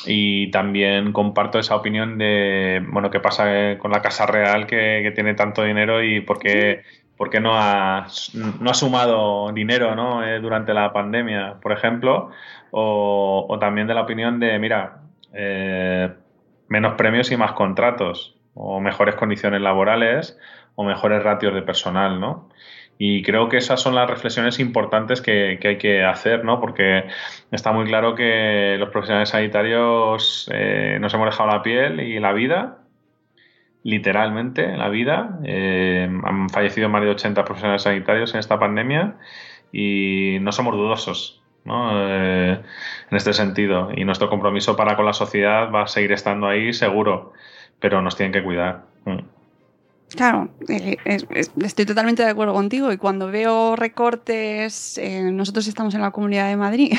Y 0.07 0.51
también 0.51 1.13
comparto 1.13 1.57
esa 1.59 1.75
opinión 1.75 2.17
de, 2.17 2.83
bueno, 2.91 3.09
qué 3.09 3.19
pasa 3.19 3.77
con 3.79 3.91
la 3.91 4.01
Casa 4.01 4.25
Real 4.25 4.67
que, 4.67 5.11
tiene 5.15 5.33
tanto 5.33 5.63
dinero 5.63 6.03
y 6.03 6.21
por 6.21 6.39
qué 6.39 6.83
¿por 7.17 7.29
qué 7.29 7.39
no 7.39 7.57
ha, 7.57 8.07
no 8.33 8.69
ha 8.69 8.73
sumado 8.73 9.51
dinero 9.51 9.95
¿no? 9.95 10.23
Eh, 10.23 10.39
durante 10.39 10.73
la 10.73 10.91
pandemia, 10.91 11.55
por 11.61 11.71
ejemplo? 11.71 12.31
O, 12.71 13.57
también 13.59 13.87
de 13.87 13.93
la 13.93 14.01
opinión 14.01 14.39
de, 14.39 14.59
mira, 14.59 15.01
eh, 15.33 16.13
menos 16.67 16.95
premios 16.95 17.31
y 17.31 17.37
más 17.37 17.53
contratos, 17.53 18.35
o 18.53 18.81
mejores 18.81 19.15
condiciones 19.15 19.61
laborales, 19.61 20.37
o 20.75 20.83
mejores 20.83 21.23
ratios 21.23 21.53
de 21.53 21.61
personal, 21.61 22.19
¿no? 22.19 22.49
Y 22.97 23.23
creo 23.23 23.49
que 23.49 23.57
esas 23.57 23.81
son 23.81 23.95
las 23.95 24.09
reflexiones 24.09 24.59
importantes 24.59 25.21
que, 25.21 25.59
hay 25.61 25.77
que 25.77 26.03
hacer, 26.03 26.45
¿no? 26.45 26.59
Porque 26.59 27.05
está 27.51 27.71
muy 27.71 27.85
claro 27.85 28.15
que 28.15 28.77
los 28.79 28.89
profesionales 28.89 29.29
sanitarios 29.29 30.49
eh, 30.53 30.97
nos 31.01 31.13
hemos 31.13 31.27
dejado 31.27 31.49
la 31.49 31.61
piel 31.61 31.99
y 31.99 32.19
la 32.19 32.33
vida 32.33 32.84
literalmente 33.85 34.65
en 34.65 34.79
la 34.79 34.89
vida. 34.89 35.39
Eh, 35.43 36.09
han 36.23 36.49
fallecido 36.49 36.89
más 36.89 37.03
de 37.03 37.11
80 37.11 37.45
profesionales 37.45 37.83
sanitarios 37.83 38.33
en 38.33 38.39
esta 38.39 38.57
pandemia 38.57 39.15
y 39.71 40.39
no 40.41 40.51
somos 40.51 40.73
dudosos 40.75 41.43
¿no? 41.65 41.91
Eh, 41.93 42.53
en 43.11 43.17
este 43.17 43.31
sentido. 43.33 43.91
Y 43.95 44.03
nuestro 44.03 44.27
compromiso 44.27 44.75
para 44.75 44.95
con 44.95 45.05
la 45.05 45.13
sociedad 45.13 45.71
va 45.71 45.83
a 45.83 45.87
seguir 45.87 46.13
estando 46.13 46.47
ahí 46.47 46.73
seguro, 46.73 47.33
pero 47.79 48.01
nos 48.01 48.17
tienen 48.17 48.33
que 48.33 48.43
cuidar. 48.43 48.85
Mm. 49.05 49.19
Claro, 50.15 50.49
eh, 50.69 50.97
estoy 51.61 51.85
totalmente 51.85 52.23
de 52.23 52.29
acuerdo 52.29 52.53
contigo 52.53 52.91
y 52.91 52.97
cuando 52.97 53.27
veo 53.27 53.75
recortes, 53.75 54.99
nosotros 55.31 55.67
estamos 55.67 55.93
en 55.93 56.01
la 56.01 56.11
Comunidad 56.11 56.47
de 56.47 56.55
Madrid, 56.55 56.93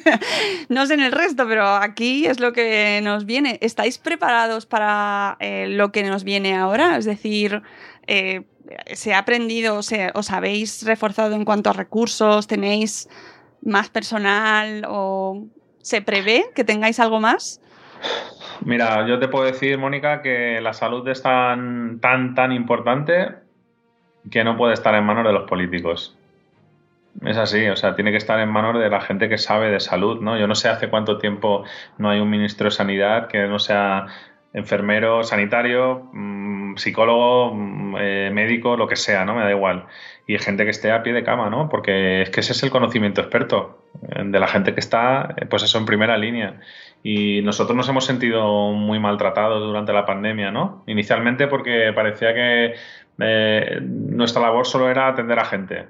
no 0.68 0.86
sé 0.86 0.94
en 0.94 1.00
el 1.00 1.12
resto, 1.12 1.46
pero 1.48 1.66
aquí 1.66 2.26
es 2.26 2.40
lo 2.40 2.52
que 2.52 3.00
nos 3.02 3.24
viene. 3.24 3.58
¿Estáis 3.62 3.98
preparados 3.98 4.66
para 4.66 5.36
eh, 5.40 5.66
lo 5.68 5.92
que 5.92 6.02
nos 6.02 6.24
viene 6.24 6.54
ahora? 6.56 6.96
Es 6.96 7.04
decir, 7.04 7.62
eh, 8.06 8.42
¿se 8.92 9.14
ha 9.14 9.18
aprendido, 9.18 9.78
os 9.78 10.30
habéis 10.30 10.82
reforzado 10.84 11.34
en 11.34 11.44
cuanto 11.44 11.70
a 11.70 11.72
recursos? 11.72 12.46
¿Tenéis 12.46 13.08
más 13.62 13.88
personal 13.90 14.84
o 14.88 15.46
se 15.80 16.02
prevé 16.02 16.44
que 16.54 16.64
tengáis 16.64 17.00
algo 17.00 17.20
más? 17.20 17.60
Mira, 18.64 19.06
yo 19.06 19.18
te 19.18 19.28
puedo 19.28 19.44
decir, 19.44 19.78
Mónica, 19.78 20.22
que 20.22 20.60
la 20.60 20.72
salud 20.72 21.06
es 21.08 21.22
tan, 21.22 21.98
tan, 22.00 22.34
tan 22.34 22.52
importante 22.52 23.30
que 24.30 24.44
no 24.44 24.56
puede 24.56 24.74
estar 24.74 24.94
en 24.94 25.04
manos 25.04 25.24
de 25.24 25.32
los 25.32 25.48
políticos. 25.48 26.16
Es 27.20 27.36
así, 27.36 27.68
o 27.68 27.76
sea, 27.76 27.94
tiene 27.94 28.10
que 28.10 28.16
estar 28.16 28.40
en 28.40 28.48
manos 28.48 28.80
de 28.80 28.88
la 28.88 29.00
gente 29.00 29.28
que 29.28 29.36
sabe 29.36 29.70
de 29.70 29.80
salud, 29.80 30.20
¿no? 30.20 30.38
Yo 30.38 30.46
no 30.46 30.54
sé 30.54 30.68
hace 30.68 30.88
cuánto 30.88 31.18
tiempo 31.18 31.64
no 31.98 32.08
hay 32.08 32.20
un 32.20 32.30
ministro 32.30 32.66
de 32.66 32.70
Sanidad 32.70 33.28
que 33.28 33.46
no 33.46 33.58
sea 33.58 34.06
enfermero, 34.52 35.24
sanitario, 35.24 36.08
mm, 36.12 36.76
psicólogo, 36.76 37.54
mm, 37.54 37.96
eh, 37.98 38.30
médico, 38.32 38.76
lo 38.76 38.86
que 38.86 38.96
sea, 38.96 39.24
¿no? 39.24 39.34
Me 39.34 39.42
da 39.42 39.50
igual. 39.50 39.86
Y 40.26 40.38
gente 40.38 40.64
que 40.64 40.70
esté 40.70 40.92
a 40.92 41.02
pie 41.02 41.12
de 41.12 41.24
cama, 41.24 41.50
¿no? 41.50 41.68
Porque 41.68 42.22
es 42.22 42.30
que 42.30 42.40
ese 42.40 42.52
es 42.52 42.62
el 42.62 42.70
conocimiento 42.70 43.20
experto 43.20 43.82
eh, 44.08 44.22
de 44.24 44.40
la 44.40 44.48
gente 44.48 44.74
que 44.74 44.80
está, 44.80 45.34
eh, 45.36 45.46
pues 45.46 45.62
eso, 45.62 45.78
en 45.78 45.86
primera 45.86 46.16
línea. 46.18 46.60
Y 47.02 47.42
nosotros 47.42 47.76
nos 47.76 47.88
hemos 47.88 48.04
sentido 48.04 48.72
muy 48.72 48.98
maltratados 49.00 49.62
durante 49.62 49.92
la 49.92 50.06
pandemia, 50.06 50.50
¿no? 50.50 50.84
Inicialmente 50.86 51.48
porque 51.48 51.92
parecía 51.94 52.34
que 52.34 52.74
nuestra 53.18 54.42
labor 54.42 54.66
solo 54.66 54.90
era 54.90 55.06
atender 55.08 55.38
a 55.38 55.44
gente, 55.44 55.86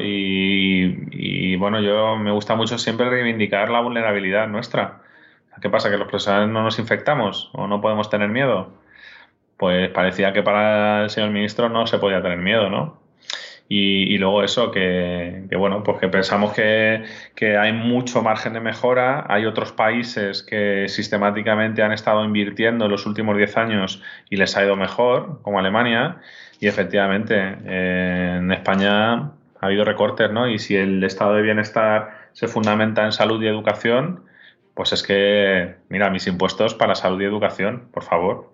y, 0.00 1.56
bueno, 1.56 1.80
yo 1.80 2.16
me 2.16 2.30
gusta 2.30 2.54
mucho 2.54 2.78
siempre 2.78 3.08
reivindicar 3.08 3.70
la 3.70 3.80
vulnerabilidad 3.80 4.48
nuestra. 4.48 5.00
¿Qué 5.60 5.70
pasa? 5.70 5.90
¿Que 5.90 5.96
los 5.96 6.08
profesionales 6.08 6.48
no 6.48 6.62
nos 6.62 6.78
infectamos 6.78 7.50
o 7.52 7.66
no 7.66 7.80
podemos 7.80 8.08
tener 8.10 8.28
miedo? 8.28 8.72
Pues 9.56 9.90
parecía 9.90 10.32
que 10.32 10.42
para 10.42 11.04
el 11.04 11.10
señor 11.10 11.30
ministro 11.30 11.68
no 11.68 11.86
se 11.86 11.98
podía 11.98 12.22
tener 12.22 12.38
miedo, 12.38 12.70
¿no? 12.70 13.02
Y, 13.74 14.18
luego 14.18 14.42
eso, 14.42 14.70
que, 14.70 15.48
bueno, 15.56 15.82
pues 15.82 15.98
que 15.98 16.08
pensamos 16.08 16.52
que, 16.52 17.06
hay 17.58 17.72
mucho 17.72 18.20
margen 18.22 18.52
de 18.52 18.60
mejora. 18.60 19.24
Hay 19.30 19.46
otros 19.46 19.72
países 19.72 20.42
que 20.42 20.86
sistemáticamente 20.88 21.82
han 21.82 21.92
estado 21.92 22.22
invirtiendo 22.22 22.84
en 22.84 22.90
los 22.90 23.06
últimos 23.06 23.34
10 23.34 23.56
años 23.56 24.02
y 24.28 24.36
les 24.36 24.58
ha 24.58 24.64
ido 24.64 24.76
mejor, 24.76 25.40
como 25.40 25.58
Alemania. 25.58 26.18
Y 26.60 26.66
efectivamente, 26.66 27.38
en 27.64 28.52
España 28.52 29.14
ha 29.14 29.30
habido 29.60 29.86
recortes, 29.86 30.30
¿no? 30.30 30.48
Y 30.48 30.58
si 30.58 30.76
el 30.76 31.02
estado 31.02 31.34
de 31.34 31.42
bienestar 31.42 32.10
se 32.32 32.48
fundamenta 32.48 33.06
en 33.06 33.12
salud 33.12 33.42
y 33.42 33.46
educación, 33.46 34.24
pues 34.74 34.92
es 34.92 35.02
que, 35.02 35.74
mira, 35.88 36.10
mis 36.10 36.26
impuestos 36.26 36.74
para 36.74 36.94
salud 36.94 37.20
y 37.20 37.24
educación, 37.24 37.88
por 37.92 38.02
favor. 38.02 38.52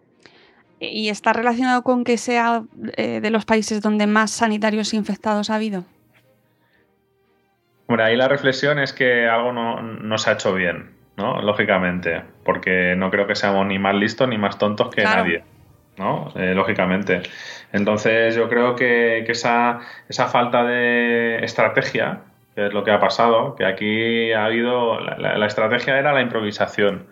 ¿Y 0.80 1.08
está 1.08 1.32
relacionado 1.32 1.82
con 1.82 2.04
que 2.04 2.18
sea 2.18 2.62
eh, 2.96 3.20
de 3.20 3.30
los 3.30 3.44
países 3.44 3.80
donde 3.80 4.06
más 4.06 4.30
sanitarios 4.30 4.94
infectados 4.94 5.50
ha 5.50 5.56
habido? 5.56 5.84
Hombre, 7.86 8.04
ahí 8.04 8.16
la 8.16 8.28
reflexión 8.28 8.78
es 8.78 8.92
que 8.92 9.26
algo 9.26 9.52
no, 9.52 10.18
se 10.18 10.30
ha 10.30 10.34
hecho 10.34 10.54
bien, 10.54 10.90
¿no? 11.16 11.40
Lógicamente, 11.40 12.22
porque 12.44 12.94
no 12.96 13.10
creo 13.10 13.26
que 13.26 13.34
seamos 13.34 13.66
ni 13.66 13.78
más 13.78 13.94
listos 13.94 14.28
ni 14.28 14.36
más 14.36 14.58
tontos 14.58 14.94
que 14.94 15.02
nadie, 15.02 15.42
¿no? 15.96 16.30
Eh, 16.36 16.54
lógicamente. 16.54 17.22
Entonces 17.72 18.34
yo 18.34 18.48
creo 18.48 18.76
que, 18.76 19.20
esa, 19.20 19.80
esa, 20.08 20.28
falta 20.28 20.64
de 20.64 21.38
estrategia, 21.42 22.20
es 22.66 22.72
lo 22.72 22.84
que 22.84 22.90
ha 22.90 23.00
pasado, 23.00 23.54
que 23.54 23.64
aquí 23.64 24.32
ha 24.32 24.44
habido, 24.46 25.00
la, 25.00 25.46
estrategia 25.46 25.98
era 25.98 26.12
la 26.12 26.22
improvisación, 26.22 27.06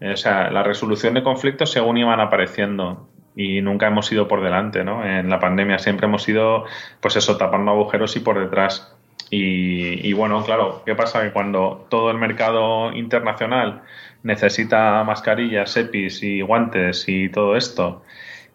o 0.00 0.16
sea, 0.16 0.50
la 0.50 0.62
resolución 0.62 1.14
de 1.14 1.22
conflictos 1.22 1.72
según 1.72 1.98
iban 1.98 2.20
apareciendo 2.20 3.08
y 3.36 3.60
nunca 3.62 3.86
hemos 3.86 4.10
ido 4.12 4.28
por 4.28 4.42
delante, 4.42 4.84
¿no? 4.84 5.04
En 5.04 5.30
la 5.30 5.40
pandemia 5.40 5.78
siempre 5.78 6.06
hemos 6.06 6.28
ido, 6.28 6.64
pues 7.00 7.16
eso, 7.16 7.36
tapando 7.36 7.70
agujeros 7.70 8.16
y 8.16 8.20
por 8.20 8.38
detrás. 8.38 8.94
Y, 9.32 10.12
bueno, 10.12 10.44
claro, 10.44 10.82
¿qué 10.84 10.96
pasa? 10.96 11.22
Que 11.22 11.30
cuando 11.30 11.86
todo 11.88 12.10
el 12.10 12.18
mercado 12.18 12.92
internacional 12.92 13.82
necesita 14.24 15.04
mascarillas, 15.04 15.76
EPIs 15.76 16.24
y 16.24 16.40
guantes 16.40 17.08
y 17.08 17.28
todo 17.28 17.56
esto, 17.56 18.02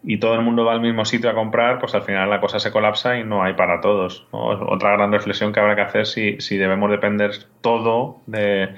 y 0.05 0.19
todo 0.19 0.35
el 0.35 0.41
mundo 0.41 0.65
va 0.65 0.73
al 0.73 0.81
mismo 0.81 1.03
sitio 1.03 1.29
a 1.29 1.33
comprar, 1.33 1.79
pues 1.79 1.95
al 1.95 2.03
final 2.03 2.29
la 2.29 2.39
cosa 2.39 2.59
se 2.59 2.71
colapsa 2.71 3.17
y 3.17 3.23
no 3.23 3.43
hay 3.43 3.53
para 3.53 3.81
todos. 3.81 4.27
Otra 4.31 4.91
gran 4.91 5.11
reflexión 5.11 5.51
que 5.51 5.59
habrá 5.59 5.75
que 5.75 5.81
hacer 5.81 6.05
si, 6.05 6.39
si 6.39 6.57
debemos 6.57 6.91
depender 6.91 7.31
todo 7.61 8.21
de, 8.27 8.75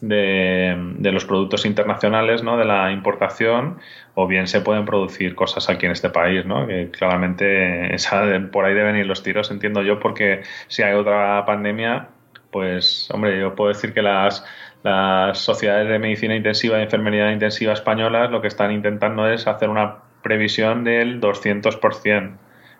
de, 0.00 1.10
los 1.12 1.24
productos 1.24 1.64
internacionales, 1.64 2.42
¿no? 2.42 2.58
de 2.58 2.66
la 2.66 2.92
importación, 2.92 3.78
o 4.14 4.26
bien 4.26 4.46
se 4.46 4.60
pueden 4.60 4.84
producir 4.84 5.34
cosas 5.34 5.70
aquí 5.70 5.86
en 5.86 5.92
este 5.92 6.10
país, 6.10 6.44
¿no? 6.44 6.66
que 6.66 6.90
claramente 6.90 7.96
por 8.52 8.66
ahí 8.66 8.74
deben 8.74 8.96
ir 8.96 9.06
los 9.06 9.22
tiros, 9.22 9.50
entiendo 9.50 9.82
yo, 9.82 9.98
porque 9.98 10.42
si 10.68 10.82
hay 10.82 10.94
otra 10.94 11.44
pandemia, 11.46 12.08
pues 12.50 13.08
hombre, 13.12 13.40
yo 13.40 13.54
puedo 13.54 13.72
decir 13.72 13.94
que 13.94 14.02
las, 14.02 14.44
las 14.82 15.38
sociedades 15.38 15.88
de 15.88 15.98
medicina 15.98 16.36
intensiva 16.36 16.78
y 16.78 16.82
enfermería 16.82 17.32
intensiva 17.32 17.72
españolas 17.72 18.30
lo 18.30 18.42
que 18.42 18.48
están 18.48 18.72
intentando 18.72 19.26
es 19.28 19.46
hacer 19.46 19.68
una 19.68 20.05
previsión 20.26 20.82
del 20.82 21.20
200% 21.20 22.32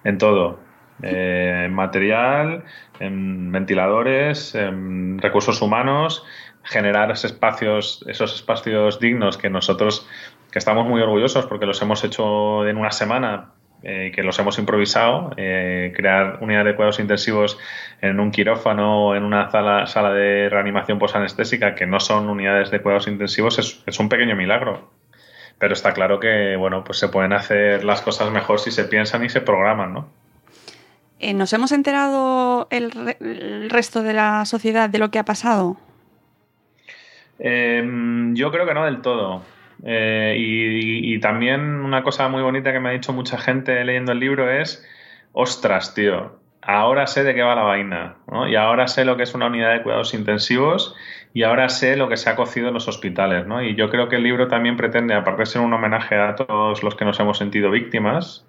en 0.03 0.19
todo. 0.19 0.59
Eh, 1.03 1.65
en 1.67 1.75
material, 1.75 2.65
en 2.99 3.53
ventiladores, 3.53 4.55
en 4.55 5.19
recursos 5.19 5.63
humanos, 5.63 6.25
generar 6.65 7.11
esos 7.13 7.33
espacios, 7.33 8.05
esos 8.09 8.35
espacios 8.35 8.99
dignos 8.99 9.37
que 9.37 9.49
nosotros, 9.49 10.09
que 10.51 10.59
estamos 10.59 10.87
muy 10.89 11.01
orgullosos 11.01 11.47
porque 11.47 11.67
los 11.67 11.81
hemos 11.83 12.03
hecho 12.03 12.67
en 12.67 12.79
una 12.79 12.91
semana, 12.91 13.53
eh, 13.83 14.11
que 14.15 14.23
los 14.23 14.39
hemos 14.39 14.59
improvisado, 14.59 15.33
eh, 15.37 15.93
crear 15.95 16.39
unidades 16.41 16.67
de 16.67 16.75
cuidados 16.75 16.99
intensivos 16.99 17.59
en 18.01 18.19
un 18.19 18.31
quirófano 18.31 19.09
o 19.09 19.15
en 19.15 19.23
una 19.23 19.51
sala, 19.51 19.87
sala 19.87 20.13
de 20.13 20.49
reanimación 20.49 20.99
posanestésica 20.99 21.75
que 21.75 21.87
no 21.87 22.01
son 22.01 22.29
unidades 22.29 22.71
de 22.71 22.81
cuidados 22.81 23.07
intensivos 23.07 23.59
es, 23.59 23.83
es, 23.87 24.01
un 24.01 24.09
pequeño 24.09 24.35
milagro. 24.35 24.91
Pero 25.59 25.73
está 25.73 25.93
claro 25.93 26.21
que 26.21 26.57
bueno, 26.57 26.85
pues 26.85 26.99
se 26.99 27.09
pueden 27.09 27.33
hacer 27.33 27.85
las 27.85 28.03
cosas 28.03 28.31
mejor 28.31 28.61
si 28.61 28.71
se 28.71 28.85
piensan 28.85 29.25
y 29.25 29.29
se 29.29 29.41
programan, 29.41 29.95
¿no? 29.95 30.09
Eh, 31.19 31.33
¿Nos 31.33 31.53
hemos 31.53 31.73
enterado 31.73 32.69
el, 32.71 32.91
re 32.91 33.17
el, 33.21 33.71
resto 33.71 34.03
de 34.03 34.13
la 34.13 34.45
sociedad 34.45 34.91
de 34.91 34.99
lo 34.99 35.11
que 35.11 35.19
ha 35.19 35.25
pasado? 35.25 35.79
Eh, 37.39 37.83
yo 38.35 38.51
creo 38.51 38.67
que 38.67 38.75
no 38.75 38.85
del 38.85 39.01
todo. 39.01 39.43
Eh, 39.85 40.37
y, 40.39 41.15
y, 41.15 41.21
también 41.21 41.61
una 41.61 42.03
cosa 42.03 42.29
muy 42.29 42.43
bonita 42.43 42.73
que 42.73 42.81
me 42.81 42.91
ha 42.91 42.93
dicho 42.93 43.13
mucha 43.13 43.39
gente 43.39 43.85
leyendo 43.85 44.13
el 44.13 44.21
libro 44.21 44.51
es, 44.51 44.87
ostras, 45.33 45.95
tío, 45.95 46.39
ahora 46.63 47.07
sé 47.07 47.25
de 47.25 47.35
qué 47.35 47.43
va 47.43 47.55
la 47.55 47.63
vaina, 47.63 48.17
¿no? 48.27 48.49
Y 48.49 48.57
ahora 48.57 48.89
sé 48.89 49.05
lo 49.05 49.17
que 49.17 49.23
es 49.23 49.35
una 49.35 49.47
unidad 49.47 49.73
de 49.73 49.83
cuidados 49.83 50.15
intensivos 50.15 50.95
y 51.35 51.43
ahora 51.43 51.69
sé 51.69 51.97
lo 51.97 52.09
que 52.09 52.17
se 52.17 52.31
ha 52.31 52.37
cocido 52.37 52.69
en 52.69 52.75
los 52.75 52.89
hospitales, 52.89 53.47
¿no? 53.47 53.63
Y 53.63 53.75
yo 53.75 53.91
creo 53.91 54.09
que 54.09 54.17
el 54.17 54.23
libro 54.23 54.49
también 54.49 54.77
pretende, 54.77 55.15
aparte 55.15 55.43
de 55.43 55.47
ser 55.47 55.63
un 55.63 55.73
homenaje 55.73 56.17
a 56.17 56.35
todos 56.35 56.83
los 56.83 56.95
que 56.95 57.05
nos 57.05 57.21
hemos 57.21 57.39
sentido 57.39 57.71
víctimas, 57.71 58.47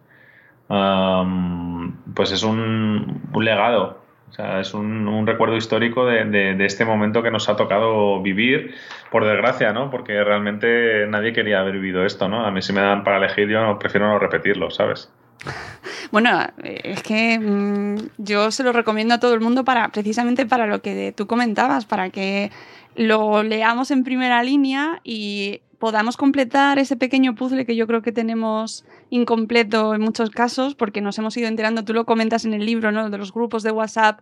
um, 0.69 1.93
pues 2.13 2.31
es 2.31 2.43
un, 2.43 3.21
legado 3.39 4.07
o 4.29 4.33
sea, 4.33 4.59
es 4.59 4.73
un, 4.73 5.25
recuerdo 5.25 5.55
histórico 5.55 6.05
de, 6.05 6.55
este 6.65 6.83
momento 6.85 7.23
que 7.23 7.31
nos 7.31 7.47
ha 7.49 7.55
tocado 7.55 8.21
vivir, 8.21 8.75
por 9.09 9.25
desgracia, 9.25 9.71
¿no? 9.71 9.89
Porque 9.89 10.21
realmente 10.23 11.07
nadie 11.07 11.31
quería 11.31 11.61
haber 11.61 11.75
vivido 11.75 12.05
esto, 12.05 12.27
¿no? 12.27 12.45
A 12.45 12.51
mí 12.51 12.61
si 12.61 12.73
me 12.73 12.81
dan 12.81 13.03
para 13.03 13.17
elegir, 13.17 13.47
yo 13.47 13.79
prefiero 13.79 14.07
no 14.07 14.19
repetirlo, 14.19 14.69
¿sabes? 14.69 15.11
Bueno, 16.11 16.39
es 16.63 17.03
que 17.03 17.39
mmm, 17.39 18.09
yo 18.17 18.51
se 18.51 18.63
lo 18.63 18.71
recomiendo 18.71 19.13
a 19.13 19.19
todo 19.19 19.33
el 19.33 19.41
mundo 19.41 19.63
para 19.65 19.89
precisamente 19.89 20.45
para 20.45 20.67
lo 20.67 20.81
que 20.81 21.13
tú 21.15 21.27
comentabas, 21.27 21.85
para 21.85 22.09
que 22.09 22.51
lo 22.95 23.43
leamos 23.43 23.91
en 23.91 24.03
primera 24.03 24.41
línea 24.43 24.99
y 25.03 25.61
podamos 25.79 26.17
completar 26.17 26.79
ese 26.79 26.95
pequeño 26.95 27.35
puzzle 27.35 27.65
que 27.65 27.75
yo 27.75 27.85
creo 27.87 28.01
que 28.01 28.11
tenemos 28.11 28.85
incompleto 29.09 29.93
en 29.93 30.01
muchos 30.01 30.31
casos, 30.31 30.75
porque 30.75 31.01
nos 31.01 31.17
hemos 31.19 31.37
ido 31.37 31.47
enterando, 31.47 31.85
tú 31.85 31.93
lo 31.93 32.05
comentas 32.05 32.45
en 32.45 32.53
el 32.53 32.65
libro, 32.65 32.91
¿no? 32.91 33.09
de 33.09 33.17
los 33.17 33.31
grupos 33.31 33.63
de 33.63 33.71
WhatsApp, 33.71 34.21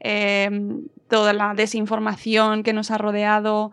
eh, 0.00 0.50
toda 1.08 1.32
la 1.32 1.54
desinformación 1.54 2.62
que 2.62 2.72
nos 2.72 2.90
ha 2.90 2.98
rodeado, 2.98 3.72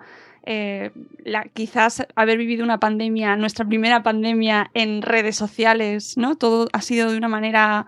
eh, 0.49 0.91
la, 1.25 1.43
quizás 1.43 2.07
haber 2.15 2.37
vivido 2.37 2.63
una 2.63 2.79
pandemia, 2.79 3.35
nuestra 3.35 3.65
primera 3.65 4.01
pandemia 4.01 4.71
en 4.73 5.01
redes 5.01 5.35
sociales, 5.35 6.15
¿no? 6.15 6.37
Todo 6.37 6.69
ha 6.71 6.81
sido 6.81 7.11
de 7.11 7.17
una 7.17 7.27
manera 7.27 7.85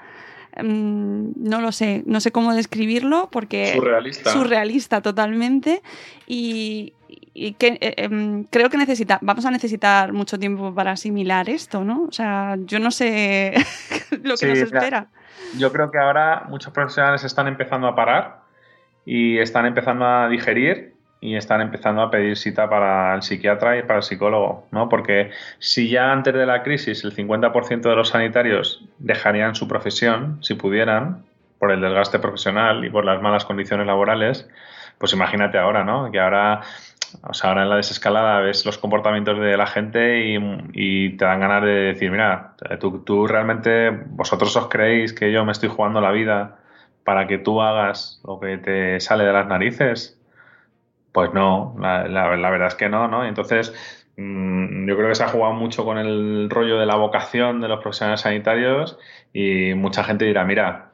um, 0.61 1.31
no 1.37 1.61
lo 1.61 1.71
sé, 1.71 2.03
no 2.05 2.19
sé 2.19 2.33
cómo 2.33 2.53
describirlo 2.53 3.29
porque 3.31 3.75
surrealista, 3.75 4.33
surrealista 4.33 5.01
totalmente 5.01 5.81
y, 6.27 6.91
y 7.33 7.53
que 7.53 7.77
eh, 7.79 7.93
eh, 7.95 8.45
creo 8.49 8.69
que 8.69 8.77
necesita, 8.77 9.19
vamos 9.21 9.45
a 9.45 9.51
necesitar 9.51 10.11
mucho 10.11 10.37
tiempo 10.37 10.75
para 10.75 10.91
asimilar 10.91 11.49
esto, 11.49 11.85
¿no? 11.85 12.03
O 12.09 12.11
sea, 12.11 12.57
yo 12.65 12.79
no 12.79 12.91
sé 12.91 13.53
lo 14.21 14.31
que 14.31 14.37
sí, 14.37 14.47
nos 14.47 14.57
espera. 14.57 15.07
Yo 15.57 15.71
creo 15.71 15.91
que 15.91 15.97
ahora 15.97 16.43
muchos 16.49 16.73
profesionales 16.73 17.23
están 17.23 17.47
empezando 17.47 17.87
a 17.87 17.95
parar 17.95 18.41
y 19.05 19.37
están 19.37 19.65
empezando 19.65 20.05
a 20.05 20.27
digerir 20.27 20.98
y 21.21 21.35
están 21.35 21.61
empezando 21.61 22.01
a 22.01 22.09
pedir 22.09 22.37
cita 22.37 22.69
para 22.69 23.13
el 23.13 23.21
psiquiatra 23.21 23.77
y 23.77 23.83
para 23.83 23.97
el 23.97 24.03
psicólogo, 24.03 24.67
¿no? 24.71 24.87
Porque 24.87 25.31
si 25.59 25.89
ya 25.89 26.11
antes 26.11 26.33
de 26.33 26.45
la 26.45 26.63
crisis 26.63 27.03
el 27.03 27.15
50% 27.15 27.81
de 27.81 27.95
los 27.95 28.09
sanitarios 28.09 28.85
dejarían 28.99 29.55
su 29.55 29.67
profesión, 29.67 30.39
si 30.41 30.53
pudieran, 30.53 31.23
por 31.59 31.71
el 31.71 31.81
desgaste 31.81 32.19
profesional 32.19 32.85
y 32.85 32.89
por 32.89 33.05
las 33.05 33.21
malas 33.21 33.45
condiciones 33.45 33.85
laborales, 33.85 34.49
pues 34.97 35.13
imagínate 35.13 35.57
ahora, 35.57 35.83
¿no? 35.83 36.09
Que 36.09 36.19
ahora, 36.19 36.61
o 37.23 37.33
sea, 37.33 37.49
ahora 37.49 37.63
en 37.63 37.69
la 37.69 37.75
desescalada 37.75 38.39
ves 38.39 38.65
los 38.65 38.77
comportamientos 38.77 39.39
de 39.39 39.57
la 39.57 39.67
gente 39.67 40.37
y, 40.73 41.17
te 41.17 41.25
dan 41.25 41.41
ganas 41.41 41.63
de 41.63 41.71
decir, 41.71 42.11
mira, 42.11 42.53
tú, 42.79 42.99
tú 42.99 43.27
realmente, 43.27 43.89
vosotros 43.89 44.55
os 44.55 44.67
creéis 44.69 45.13
que 45.13 45.31
yo 45.31 45.43
me 45.43 45.51
estoy 45.51 45.69
jugando 45.69 45.99
la 45.99 46.11
vida 46.11 46.59
para 47.03 47.27
que 47.27 47.37
tú 47.37 47.61
hagas 47.61 48.21
lo 48.25 48.39
que 48.39 48.57
te 48.57 48.99
sale 48.99 49.23
de 49.25 49.33
las 49.33 49.47
narices, 49.47 50.18
pues 51.19 51.33
no, 51.33 51.75
la, 51.81 52.29
verdad 52.29 52.69
es 52.69 52.75
que 52.75 52.87
no, 52.87 53.09
¿no? 53.09 53.25
Entonces, 53.25 53.73
mmm, 54.15 54.87
yo 54.87 54.95
creo 54.95 55.09
que 55.09 55.15
se 55.15 55.23
ha 55.25 55.27
jugado 55.27 55.53
mucho 55.53 55.83
con 55.83 55.97
el 55.97 56.49
rollo 56.49 56.79
de 56.79 56.85
la 56.85 56.95
vocación 56.95 57.59
de 57.59 57.67
los 57.67 57.81
profesionales 57.81 58.21
sanitarios 58.21 58.97
y 59.33 59.73
mucha 59.73 60.05
gente 60.05 60.23
dirá, 60.23 60.45
mira, 60.45 60.91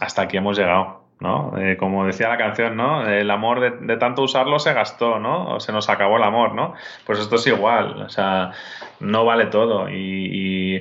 hasta 0.00 0.22
aquí 0.22 0.38
hemos 0.38 0.58
llegado, 0.58 1.04
¿no? 1.20 1.56
Eh, 1.56 1.76
como 1.76 2.04
decía 2.04 2.28
la 2.30 2.36
canción, 2.36 2.76
¿no? 2.76 3.06
El 3.08 3.30
amor 3.30 3.60
de, 3.60 3.96
tanto 3.96 4.22
usarlo 4.22 4.58
se 4.58 4.72
gastó, 4.72 5.20
¿no? 5.20 5.54
O 5.54 5.60
se 5.60 5.70
nos 5.70 5.88
acabó 5.88 6.16
el 6.16 6.24
amor, 6.24 6.56
¿no? 6.56 6.74
Pues 7.06 7.20
esto 7.20 7.36
es 7.36 7.46
igual, 7.46 8.02
o 8.02 8.08
sea, 8.08 8.50
no 8.98 9.24
vale 9.24 9.46
todo 9.46 9.88
y, 9.88 9.94
y 9.94 10.78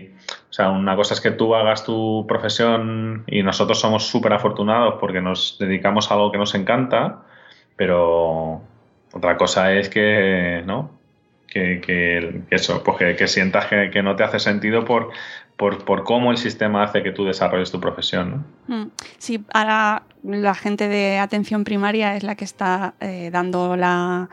o 0.50 0.54
sea, 0.54 0.72
una 0.72 0.96
cosa 0.96 1.14
es 1.14 1.22
que 1.22 1.30
tú 1.30 1.54
hagas 1.54 1.86
tu 1.86 2.26
profesión 2.28 3.24
y 3.28 3.44
nosotros 3.44 3.80
somos 3.80 4.08
súper 4.08 4.34
afortunados 4.34 4.96
porque 5.00 5.22
nos 5.22 5.58
dedicamos 5.60 6.10
a 6.10 6.16
algo 6.16 6.32
que 6.32 6.40
nos 6.40 6.56
encanta, 6.56 7.20
pero 7.76 8.62
otra 9.14 9.38
cosa 9.38 9.74
es 9.74 9.90
que, 9.90 10.64
¿no? 10.66 10.92
Que, 11.48 11.82
que, 11.82 12.42
eso, 12.50 12.84
pues 12.84 12.98
que, 12.98 13.16
que 13.16 13.28
sientas 13.28 13.68
que, 13.68 14.02
no 14.02 14.16
te 14.16 14.24
hace 14.24 14.40
sentido 14.40 14.86
por, 14.86 15.12
por, 15.56 15.86
por, 15.86 16.04
cómo 16.04 16.32
el 16.32 16.38
sistema 16.38 16.84
hace 16.84 17.04
que 17.04 17.12
tú 17.12 17.26
desarrolles 17.26 17.72
tu 17.72 17.80
profesión. 17.80 18.46
¿no? 18.68 18.90
Sí, 19.20 19.44
ahora 19.54 20.04
la 20.24 20.56
gente 20.56 20.88
de 20.88 21.20
atención 21.20 21.64
primaria 21.64 22.16
es 22.16 22.24
la 22.24 22.36
que 22.36 22.46
está 22.46 22.96
eh, 23.02 23.30
dando 23.32 23.76
la 23.76 24.30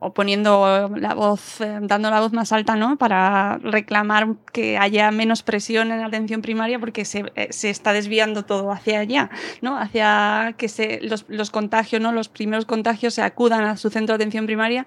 o 0.00 0.12
poniendo 0.12 0.90
la 0.96 1.14
voz 1.14 1.60
eh, 1.60 1.78
dando 1.82 2.10
la 2.10 2.20
voz 2.20 2.32
más 2.32 2.52
alta 2.52 2.74
no 2.74 2.96
para 2.96 3.58
reclamar 3.58 4.34
que 4.52 4.78
haya 4.78 5.10
menos 5.12 5.42
presión 5.42 5.92
en 5.92 6.00
la 6.00 6.06
atención 6.06 6.42
primaria 6.42 6.80
porque 6.80 7.04
se, 7.04 7.32
eh, 7.36 7.48
se 7.50 7.70
está 7.70 7.92
desviando 7.92 8.44
todo 8.44 8.72
hacia 8.72 8.98
allá 8.98 9.30
no 9.60 9.78
hacia 9.78 10.54
que 10.58 10.68
se, 10.68 11.00
los, 11.02 11.24
los 11.28 11.50
contagios 11.50 12.02
no 12.02 12.10
los 12.10 12.28
primeros 12.28 12.64
contagios 12.64 13.14
se 13.14 13.22
acudan 13.22 13.64
a 13.64 13.76
su 13.76 13.90
centro 13.90 14.16
de 14.16 14.24
atención 14.24 14.46
primaria 14.46 14.86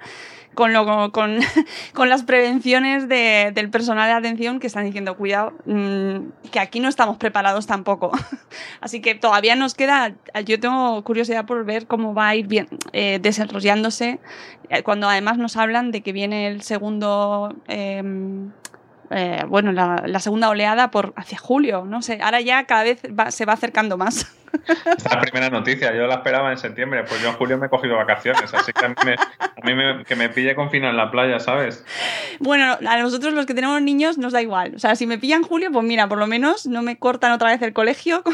con, 0.53 0.73
lo, 0.73 1.11
con, 1.11 1.39
con 1.93 2.09
las 2.09 2.23
prevenciones 2.23 3.07
de, 3.07 3.51
del 3.53 3.69
personal 3.69 4.07
de 4.07 4.13
atención 4.13 4.59
que 4.59 4.67
están 4.67 4.85
diciendo 4.85 5.15
cuidado 5.15 5.53
mmm, 5.65 6.29
que 6.51 6.59
aquí 6.59 6.79
no 6.79 6.89
estamos 6.89 7.17
preparados 7.17 7.67
tampoco 7.67 8.11
así 8.81 9.01
que 9.01 9.15
todavía 9.15 9.55
nos 9.55 9.75
queda 9.75 10.13
yo 10.45 10.59
tengo 10.59 11.03
curiosidad 11.03 11.45
por 11.45 11.65
ver 11.65 11.87
cómo 11.87 12.13
va 12.13 12.29
a 12.29 12.35
ir 12.35 12.47
bien, 12.47 12.67
eh, 12.93 13.19
desarrollándose 13.21 14.19
cuando 14.83 15.07
además 15.07 15.37
nos 15.37 15.57
hablan 15.57 15.91
de 15.91 16.01
que 16.01 16.11
viene 16.11 16.47
el 16.47 16.61
segundo 16.61 17.55
eh, 17.67 18.01
eh, 19.11 19.43
bueno, 19.47 19.71
la, 19.71 20.03
la, 20.05 20.19
segunda 20.19 20.49
oleada 20.49 20.91
por 20.91 21.13
hacia 21.15 21.37
julio, 21.37 21.85
no 21.85 22.01
sé, 22.01 22.19
ahora 22.21 22.41
ya 22.41 22.65
cada 22.65 22.83
vez 22.83 23.01
va, 23.07 23.31
se 23.31 23.45
va 23.45 23.53
acercando 23.53 23.97
más. 23.97 24.35
Esta 24.67 25.09
es 25.09 25.15
la 25.15 25.21
primera 25.21 25.49
noticia, 25.49 25.93
yo 25.93 26.07
la 26.07 26.15
esperaba 26.15 26.51
en 26.51 26.57
septiembre, 26.57 27.03
pues 27.03 27.21
yo 27.21 27.29
en 27.29 27.35
julio 27.35 27.57
me 27.57 27.67
he 27.67 27.69
cogido 27.69 27.97
vacaciones, 27.97 28.53
así 28.53 28.71
que 28.71 28.85
a 28.85 28.89
mí, 28.89 28.95
me, 29.05 29.13
a 29.13 29.65
mí 29.65 29.73
me, 29.73 30.05
que 30.05 30.15
me 30.15 30.29
pille 30.29 30.55
confino 30.55 30.89
en 30.89 30.97
la 30.97 31.11
playa, 31.11 31.39
¿sabes? 31.39 31.85
Bueno, 32.39 32.77
a 32.87 32.97
nosotros 32.99 33.33
los 33.33 33.45
que 33.45 33.53
tenemos 33.53 33.81
niños 33.81 34.17
nos 34.17 34.33
da 34.33 34.41
igual, 34.41 34.73
o 34.75 34.79
sea, 34.79 34.95
si 34.95 35.07
me 35.07 35.17
pillan 35.17 35.43
julio, 35.43 35.71
pues 35.71 35.85
mira, 35.85 36.07
por 36.07 36.17
lo 36.17 36.27
menos 36.27 36.65
no 36.67 36.81
me 36.81 36.97
cortan 36.97 37.31
otra 37.31 37.49
vez 37.49 37.61
el 37.61 37.73
colegio. 37.73 38.23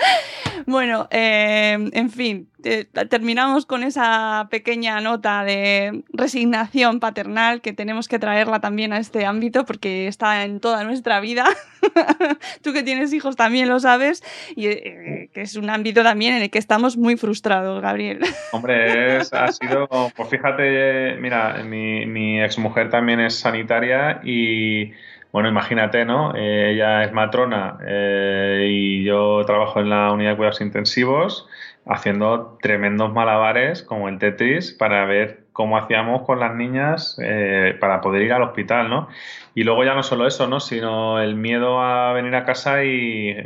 Bueno, 0.66 1.08
eh, 1.10 1.76
en 1.92 2.10
fin, 2.10 2.48
eh, 2.64 2.84
terminamos 3.08 3.66
con 3.66 3.82
esa 3.82 4.48
pequeña 4.50 5.00
nota 5.00 5.44
de 5.44 6.04
resignación 6.12 7.00
paternal 7.00 7.60
que 7.60 7.72
tenemos 7.72 8.08
que 8.08 8.18
traerla 8.18 8.60
también 8.60 8.92
a 8.92 8.98
este 8.98 9.24
ámbito 9.24 9.64
porque 9.64 10.06
está 10.06 10.44
en 10.44 10.60
toda 10.60 10.84
nuestra 10.84 11.20
vida. 11.20 11.46
Tú 12.62 12.72
que 12.72 12.82
tienes 12.82 13.12
hijos 13.12 13.36
también 13.36 13.68
lo 13.68 13.80
sabes 13.80 14.22
y 14.54 14.66
eh, 14.66 15.30
que 15.32 15.42
es 15.42 15.56
un 15.56 15.70
ámbito 15.70 16.02
también 16.02 16.34
en 16.34 16.42
el 16.42 16.50
que 16.50 16.58
estamos 16.58 16.96
muy 16.96 17.16
frustrados, 17.16 17.80
Gabriel. 17.80 18.20
Hombre, 18.52 19.18
es, 19.18 19.32
ha 19.32 19.48
sido, 19.52 19.88
pues 20.14 20.28
fíjate, 20.28 21.16
mira, 21.16 21.62
mi, 21.64 22.06
mi 22.06 22.40
exmujer 22.40 22.90
también 22.90 23.20
es 23.20 23.38
sanitaria 23.38 24.20
y 24.24 24.92
bueno, 25.32 25.48
imagínate, 25.48 26.04
¿no? 26.04 26.34
Eh, 26.34 26.72
ella 26.72 27.04
es 27.04 27.12
matrona 27.12 27.78
eh, 27.86 28.66
y 28.68 29.04
yo 29.04 29.44
trabajo 29.46 29.80
en 29.80 29.90
la 29.90 30.12
unidad 30.12 30.30
de 30.30 30.36
cuidados 30.36 30.60
intensivos 30.60 31.48
haciendo 31.86 32.58
tremendos 32.60 33.12
malabares 33.12 33.82
como 33.82 34.08
el 34.08 34.18
Tetris 34.18 34.72
para 34.72 35.04
ver 35.06 35.44
cómo 35.52 35.78
hacíamos 35.78 36.22
con 36.22 36.40
las 36.40 36.54
niñas 36.54 37.16
eh, 37.22 37.76
para 37.80 38.00
poder 38.00 38.22
ir 38.22 38.32
al 38.32 38.42
hospital, 38.42 38.90
¿no? 38.90 39.08
Y 39.54 39.64
luego 39.64 39.84
ya 39.84 39.94
no 39.94 40.02
solo 40.02 40.26
eso, 40.26 40.46
¿no? 40.46 40.60
Sino 40.60 41.20
el 41.20 41.36
miedo 41.36 41.80
a 41.80 42.12
venir 42.12 42.34
a 42.34 42.44
casa 42.44 42.84
y 42.84 43.36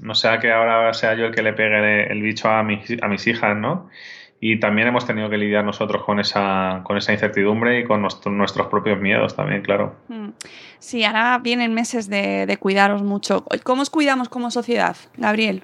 no 0.00 0.14
sea 0.14 0.38
que 0.38 0.52
ahora 0.52 0.92
sea 0.94 1.14
yo 1.14 1.26
el 1.26 1.34
que 1.34 1.42
le 1.42 1.52
pegue 1.52 2.10
el 2.12 2.22
bicho 2.22 2.48
a 2.48 2.62
mis, 2.62 3.02
a 3.02 3.08
mis 3.08 3.26
hijas, 3.26 3.56
¿no? 3.56 3.88
Y 4.44 4.58
también 4.58 4.88
hemos 4.88 5.06
tenido 5.06 5.30
que 5.30 5.38
lidiar 5.38 5.64
nosotros 5.64 6.02
con 6.02 6.18
esa, 6.18 6.80
con 6.82 6.96
esa 6.96 7.12
incertidumbre 7.12 7.78
y 7.78 7.84
con 7.84 8.02
nuestros 8.02 8.66
propios 8.66 8.98
miedos 8.98 9.36
también, 9.36 9.62
claro. 9.62 9.94
Mm. 10.08 10.30
Sí, 10.80 11.04
ahora 11.04 11.38
vienen 11.38 11.72
meses 11.74 12.10
de, 12.10 12.44
de 12.46 12.56
cuidaros 12.56 13.02
mucho. 13.02 13.44
¿Cómo 13.62 13.82
os 13.82 13.90
cuidamos 13.90 14.28
como 14.28 14.50
sociedad, 14.50 14.96
Gabriel? 15.16 15.62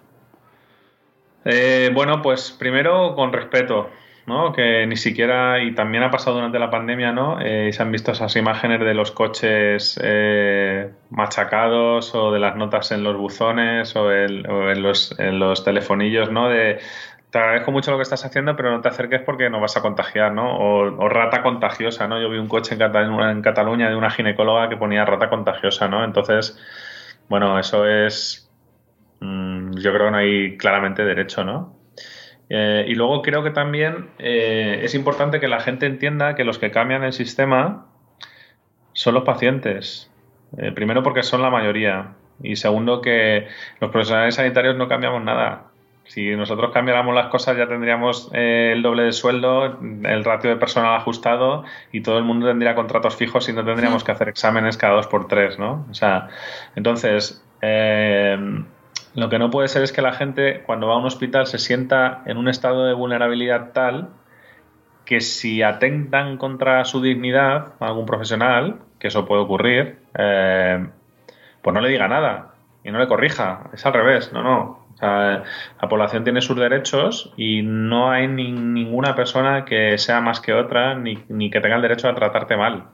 Eh, 1.44 1.90
bueno, 1.92 2.22
pues 2.22 2.52
primero 2.52 3.16
con 3.16 3.32
respeto, 3.32 3.90
¿no? 4.26 4.52
Que 4.52 4.86
ni 4.86 4.96
siquiera, 4.96 5.60
y 5.60 5.74
también 5.74 6.04
ha 6.04 6.10
pasado 6.12 6.36
durante 6.36 6.60
la 6.60 6.70
pandemia, 6.70 7.10
¿no? 7.10 7.40
Eh, 7.40 7.72
se 7.72 7.82
han 7.82 7.90
visto 7.90 8.12
esas 8.12 8.36
imágenes 8.36 8.78
de 8.78 8.94
los 8.94 9.10
coches 9.10 9.98
eh, 10.00 10.90
machacados 11.10 12.14
o 12.14 12.30
de 12.30 12.38
las 12.38 12.54
notas 12.54 12.92
en 12.92 13.02
los 13.02 13.16
buzones 13.16 13.96
o, 13.96 14.12
en, 14.12 14.42
los, 14.82 15.18
en, 15.18 15.40
los, 15.40 15.64
telefonillos, 15.64 16.30
¿no? 16.30 16.48
De 16.48 16.78
te 17.30 17.38
agradezco 17.38 17.72
mucho 17.72 17.90
lo 17.90 17.98
que 17.98 18.04
estás 18.04 18.24
haciendo, 18.24 18.56
pero 18.56 18.70
no 18.70 18.80
te 18.80 18.88
acerques 18.88 19.20
porque 19.22 19.50
nos 19.50 19.60
vas 19.60 19.76
a 19.76 19.82
contagiar, 19.82 20.32
¿no? 20.32 20.56
O, 20.58 21.08
rata 21.08 21.42
contagiosa, 21.42 22.08
¿no? 22.08 22.20
Yo 22.20 22.30
vi 22.30 22.38
un 22.38 22.48
coche 22.48 22.74
en, 22.74 22.82
en 22.82 23.42
Cataluña 23.42 23.88
de 23.90 23.96
una 23.96 24.10
ginecóloga 24.10 24.68
que 24.68 24.76
ponía 24.76 25.04
rata 25.04 25.28
contagiosa, 25.28 25.88
¿no? 25.88 26.04
Entonces, 26.04 26.58
bueno, 27.28 27.58
eso 27.58 27.86
es. 27.86 28.50
Mm, 29.20 29.72
yo 29.78 29.92
creo 29.92 30.06
que 30.06 30.10
no 30.10 30.16
hay 30.16 30.56
claramente 30.56 31.04
derecho, 31.04 31.44
¿no? 31.44 31.76
Eh, 32.50 32.86
y 32.88 32.94
luego 32.94 33.20
creo 33.22 33.42
que 33.42 33.50
también 33.50 34.10
eh, 34.18 34.80
es 34.82 34.94
importante 34.94 35.40
que 35.40 35.48
la 35.48 35.60
gente 35.60 35.86
entienda 35.86 36.34
que 36.34 36.44
los 36.44 36.58
que 36.58 36.70
cambian 36.70 37.04
el 37.04 37.12
sistema 37.12 37.86
son 38.94 39.14
los 39.14 39.24
pacientes. 39.24 40.10
Eh, 40.56 40.72
primero 40.72 41.02
porque 41.02 41.22
son 41.22 41.42
la 41.42 41.50
mayoría. 41.50 42.14
Y 42.42 42.56
segundo 42.56 43.02
que 43.02 43.48
los 43.80 43.90
profesionales 43.90 44.36
sanitarios 44.36 44.76
no 44.76 44.88
cambiamos 44.88 45.22
nada. 45.22 45.67
Si 46.08 46.34
nosotros 46.34 46.70
cambiáramos 46.72 47.14
las 47.14 47.26
cosas 47.26 47.58
ya 47.58 47.68
tendríamos 47.68 48.30
eh, 48.32 48.72
el 48.72 48.82
doble 48.82 49.02
de 49.02 49.12
sueldo, 49.12 49.78
el 50.04 50.24
ratio 50.24 50.48
de 50.48 50.56
personal 50.56 50.96
ajustado 50.96 51.64
y 51.92 52.00
todo 52.00 52.16
el 52.16 52.24
mundo 52.24 52.46
tendría 52.46 52.74
contratos 52.74 53.14
fijos 53.14 53.46
y 53.50 53.52
no 53.52 53.62
tendríamos 53.62 54.04
que 54.04 54.12
hacer 54.12 54.30
exámenes 54.30 54.78
cada 54.78 54.94
dos 54.94 55.06
por 55.06 55.28
tres, 55.28 55.58
¿no? 55.58 55.86
O 55.90 55.94
sea, 55.94 56.28
entonces, 56.74 57.44
eh, 57.60 58.38
lo 59.14 59.28
que 59.28 59.38
no 59.38 59.50
puede 59.50 59.68
ser 59.68 59.82
es 59.82 59.92
que 59.92 60.00
la 60.00 60.12
gente 60.12 60.62
cuando 60.64 60.86
va 60.86 60.94
a 60.94 60.96
un 60.96 61.04
hospital 61.04 61.46
se 61.46 61.58
sienta 61.58 62.22
en 62.24 62.38
un 62.38 62.48
estado 62.48 62.86
de 62.86 62.94
vulnerabilidad 62.94 63.72
tal 63.72 64.08
que 65.04 65.20
si 65.20 65.62
atentan 65.62 66.38
contra 66.38 66.86
su 66.86 67.02
dignidad 67.02 67.74
a 67.80 67.86
algún 67.86 68.06
profesional, 68.06 68.78
que 68.98 69.08
eso 69.08 69.26
puede 69.26 69.42
ocurrir, 69.42 69.98
eh, 70.14 70.86
pues 71.60 71.74
no 71.74 71.82
le 71.82 71.90
diga 71.90 72.08
nada 72.08 72.54
y 72.82 72.92
no 72.92 72.98
le 72.98 73.08
corrija. 73.08 73.64
Es 73.74 73.84
al 73.84 73.92
revés, 73.92 74.32
no, 74.32 74.42
no 74.42 74.87
la 75.00 75.88
población 75.88 76.24
tiene 76.24 76.40
sus 76.40 76.56
derechos 76.56 77.32
y 77.36 77.62
no 77.62 78.10
hay 78.10 78.26
ninguna 78.26 79.14
persona 79.14 79.64
que 79.64 79.96
sea 79.98 80.20
más 80.20 80.40
que 80.40 80.52
otra 80.52 80.94
ni, 80.94 81.22
ni, 81.28 81.50
que 81.50 81.60
tenga 81.60 81.76
el 81.76 81.82
derecho 81.82 82.08
a 82.08 82.14
tratarte 82.14 82.56
mal. 82.56 82.84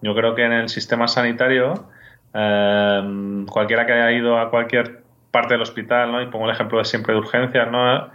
Yo 0.00 0.14
creo 0.14 0.34
que 0.34 0.44
en 0.44 0.52
el 0.52 0.68
sistema 0.68 1.08
sanitario, 1.08 1.88
em, 2.34 3.46
cualquiera 3.46 3.86
que 3.86 3.92
haya 3.92 4.12
ido 4.12 4.38
a 4.38 4.50
cualquier 4.50 5.02
parte 5.30 5.54
del 5.54 5.62
hospital, 5.62 6.12
¿no? 6.12 6.22
y 6.22 6.26
pongo 6.26 6.46
el 6.46 6.52
ejemplo 6.52 6.78
de 6.78 6.84
siempre 6.84 7.14
de 7.14 7.20
urgencias, 7.20 7.70
¿no? 7.70 8.10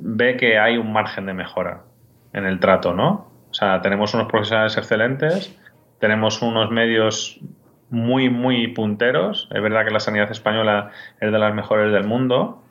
ve 0.00 0.36
que 0.36 0.58
hay 0.58 0.76
un 0.76 0.92
margen 0.92 1.26
de 1.26 1.34
mejora 1.34 1.82
en 2.32 2.46
el 2.46 2.60
trato, 2.60 2.92
¿no? 2.92 3.30
O 3.50 3.54
sea, 3.54 3.80
tenemos 3.82 4.14
unos 4.14 4.28
profesionales 4.28 4.76
excelentes, 4.76 5.56
tenemos 5.98 6.42
unos 6.42 6.70
medios 6.70 7.40
muy, 7.90 8.30
muy 8.30 8.68
punteros. 8.68 9.48
Es 9.52 9.62
verdad 9.62 9.84
que 9.84 9.90
la 9.90 10.00
sanidad 10.00 10.30
española 10.30 10.90
es 11.20 11.30
de 11.30 11.38
las 11.38 11.54
mejores 11.54 11.92
del 11.92 12.04
mundo, 12.04 12.62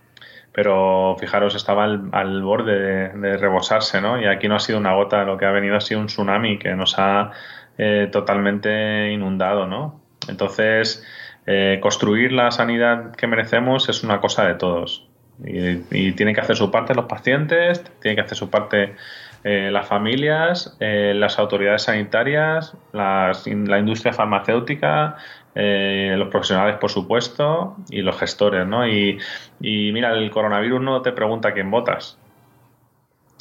pero 0.51 1.15
fijaros, 1.19 1.55
estaba 1.55 1.85
al, 1.85 2.41
borde 2.41 3.09
de, 3.09 3.37
rebosarse, 3.37 4.01
¿no? 4.01 4.19
Y 4.19 4.25
aquí 4.25 4.47
no 4.47 4.55
ha 4.55 4.59
sido 4.59 4.79
una 4.79 4.93
gota, 4.93 5.23
lo 5.23 5.37
que 5.37 5.45
ha 5.45 5.51
venido 5.51 5.75
ha 5.75 5.81
sido 5.81 5.99
un 5.99 6.07
tsunami 6.07 6.57
que 6.57 6.75
nos 6.75 6.97
ha 6.97 7.31
eh, 7.77 8.09
totalmente 8.11 9.11
inundado, 9.11 9.67
¿no? 9.67 10.01
Entonces, 10.27 11.05
eh, 11.45 11.79
construir 11.81 12.31
la 12.31 12.51
sanidad 12.51 13.15
que 13.15 13.27
merecemos 13.27 13.89
es 13.89 14.03
una 14.03 14.19
cosa 14.19 14.45
de 14.45 14.55
todos. 14.55 15.07
Y, 15.45 15.81
y 15.91 16.11
que 16.13 16.41
hacer 16.41 16.57
su 16.57 16.69
parte 16.69 16.93
los 16.93 17.05
pacientes, 17.05 17.83
tienen 18.01 18.17
que 18.17 18.21
hacer 18.21 18.37
su 18.37 18.49
parte 18.49 18.95
eh, 19.43 19.69
las 19.71 19.87
familias, 19.87 20.75
eh, 20.79 21.13
las 21.15 21.39
autoridades 21.39 21.83
sanitarias, 21.83 22.75
la 22.91 23.33
industria 23.79 24.13
farmacéutica, 24.13 25.17
eh, 25.55 26.15
los 26.17 26.29
profesionales, 26.29 26.77
por 26.77 26.91
supuesto, 26.91 27.75
y 27.89 28.01
los 28.01 28.17
gestores, 28.17 28.67
¿no? 28.67 28.87
Y, 28.87 29.17
y, 29.59 29.91
mira, 29.91 30.13
el 30.13 30.29
coronavirus 30.29 30.81
no 30.81 31.01
te 31.01 31.11
pregunta 31.11 31.53
quién 31.53 31.71
votas. 31.71 32.17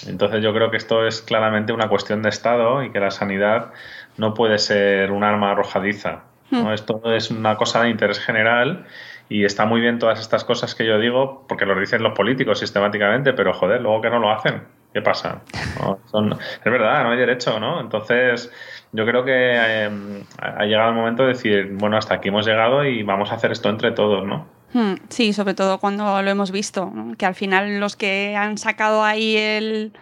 Entonces 0.06 0.42
yo 0.42 0.54
creo 0.54 0.70
que 0.70 0.76
esto 0.76 1.06
es 1.06 1.22
claramente 1.22 1.72
una 1.72 1.88
cuestión 1.88 2.22
de 2.22 2.28
Estado 2.28 2.82
y 2.82 2.90
que 2.90 3.00
la 3.00 3.10
sanidad 3.10 3.72
no 4.16 4.34
puede 4.34 4.58
ser 4.58 5.10
un 5.10 5.24
arma 5.24 5.50
arrojadiza. 5.50 6.24
¿no? 6.50 6.64
Hmm. 6.64 6.72
Esto 6.72 7.02
es 7.12 7.30
una 7.30 7.56
cosa 7.56 7.82
de 7.82 7.90
interés 7.90 8.18
general 8.20 8.86
y 9.28 9.44
está 9.44 9.66
muy 9.66 9.80
bien 9.80 9.98
todas 9.98 10.20
estas 10.20 10.44
cosas 10.44 10.74
que 10.74 10.86
yo 10.86 10.98
digo 10.98 11.44
porque 11.48 11.66
lo 11.66 11.78
dicen 11.78 12.02
los 12.02 12.14
políticos 12.14 12.60
sistemáticamente, 12.60 13.32
pero 13.32 13.52
joder, 13.52 13.80
luego 13.80 14.00
que 14.00 14.10
no 14.10 14.18
lo 14.18 14.30
hacen. 14.30 14.62
¿Qué 14.92 15.02
pasa? 15.02 15.42
es 15.52 16.64
verdad, 16.64 17.04
no 17.04 17.10
hay 17.10 17.18
derecho, 17.18 17.60
¿no? 17.60 17.80
Entonces, 17.80 18.50
yo 18.92 19.04
creo 19.04 19.24
que 19.24 19.84
em, 19.84 20.24
ha 20.40 20.64
llegado 20.64 20.90
el 20.90 20.96
momento 20.96 21.22
de 21.24 21.28
decir, 21.28 21.70
bueno, 21.74 21.96
hasta 21.98 22.14
aquí 22.14 22.28
hemos 22.28 22.46
llegado 22.46 22.84
y 22.84 23.02
vamos 23.02 23.30
a 23.30 23.34
hacer 23.34 23.52
esto 23.52 23.68
entre 23.68 23.92
todos, 23.92 24.26
¿no? 24.26 24.46
Hmm, 24.72 24.94
sí, 25.08 25.32
sobre 25.32 25.54
todo 25.54 25.78
cuando 25.78 26.22
lo 26.22 26.30
hemos 26.30 26.50
visto, 26.50 26.92
que 27.16 27.26
al 27.26 27.34
final 27.34 27.80
los 27.80 27.96
que 27.96 28.34
han 28.36 28.58
sacado 28.58 29.04
ahí 29.04 29.36
el, 29.36 29.92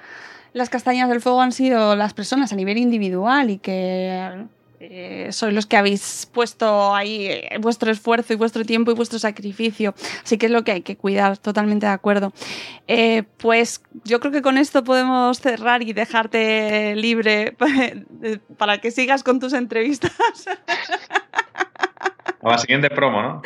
las 0.52 0.70
castañas 0.70 1.08
del 1.08 1.20
fuego 1.20 1.42
han 1.42 1.52
sido 1.52 1.96
las 1.96 2.14
personas 2.14 2.52
a 2.52 2.56
nivel 2.56 2.78
individual 2.78 3.50
y 3.50 3.58
que 3.58 4.46
eh, 4.78 5.28
sois 5.32 5.54
los 5.54 5.64
que 5.66 5.76
habéis 5.76 6.28
puesto 6.32 6.94
ahí 6.94 7.26
eh, 7.26 7.58
vuestro 7.60 7.90
esfuerzo 7.90 8.34
y 8.34 8.36
vuestro 8.36 8.64
tiempo 8.64 8.90
y 8.90 8.94
vuestro 8.94 9.18
sacrificio. 9.18 9.94
Así 10.22 10.36
que 10.36 10.46
es 10.46 10.52
lo 10.52 10.64
que 10.64 10.72
hay 10.72 10.82
que 10.82 10.96
cuidar, 10.96 11.38
totalmente 11.38 11.86
de 11.86 11.92
acuerdo. 11.92 12.32
Eh, 12.86 13.22
pues 13.38 13.82
yo 14.04 14.20
creo 14.20 14.32
que 14.32 14.42
con 14.42 14.58
esto 14.58 14.84
podemos 14.84 15.40
cerrar 15.40 15.82
y 15.82 15.92
dejarte 15.92 16.94
libre 16.96 17.56
para 18.58 18.78
que 18.78 18.90
sigas 18.90 19.22
con 19.22 19.40
tus 19.40 19.54
entrevistas. 19.54 20.12
A 22.42 22.50
la 22.50 22.58
siguiente 22.58 22.90
promo, 22.90 23.22
¿no? 23.22 23.42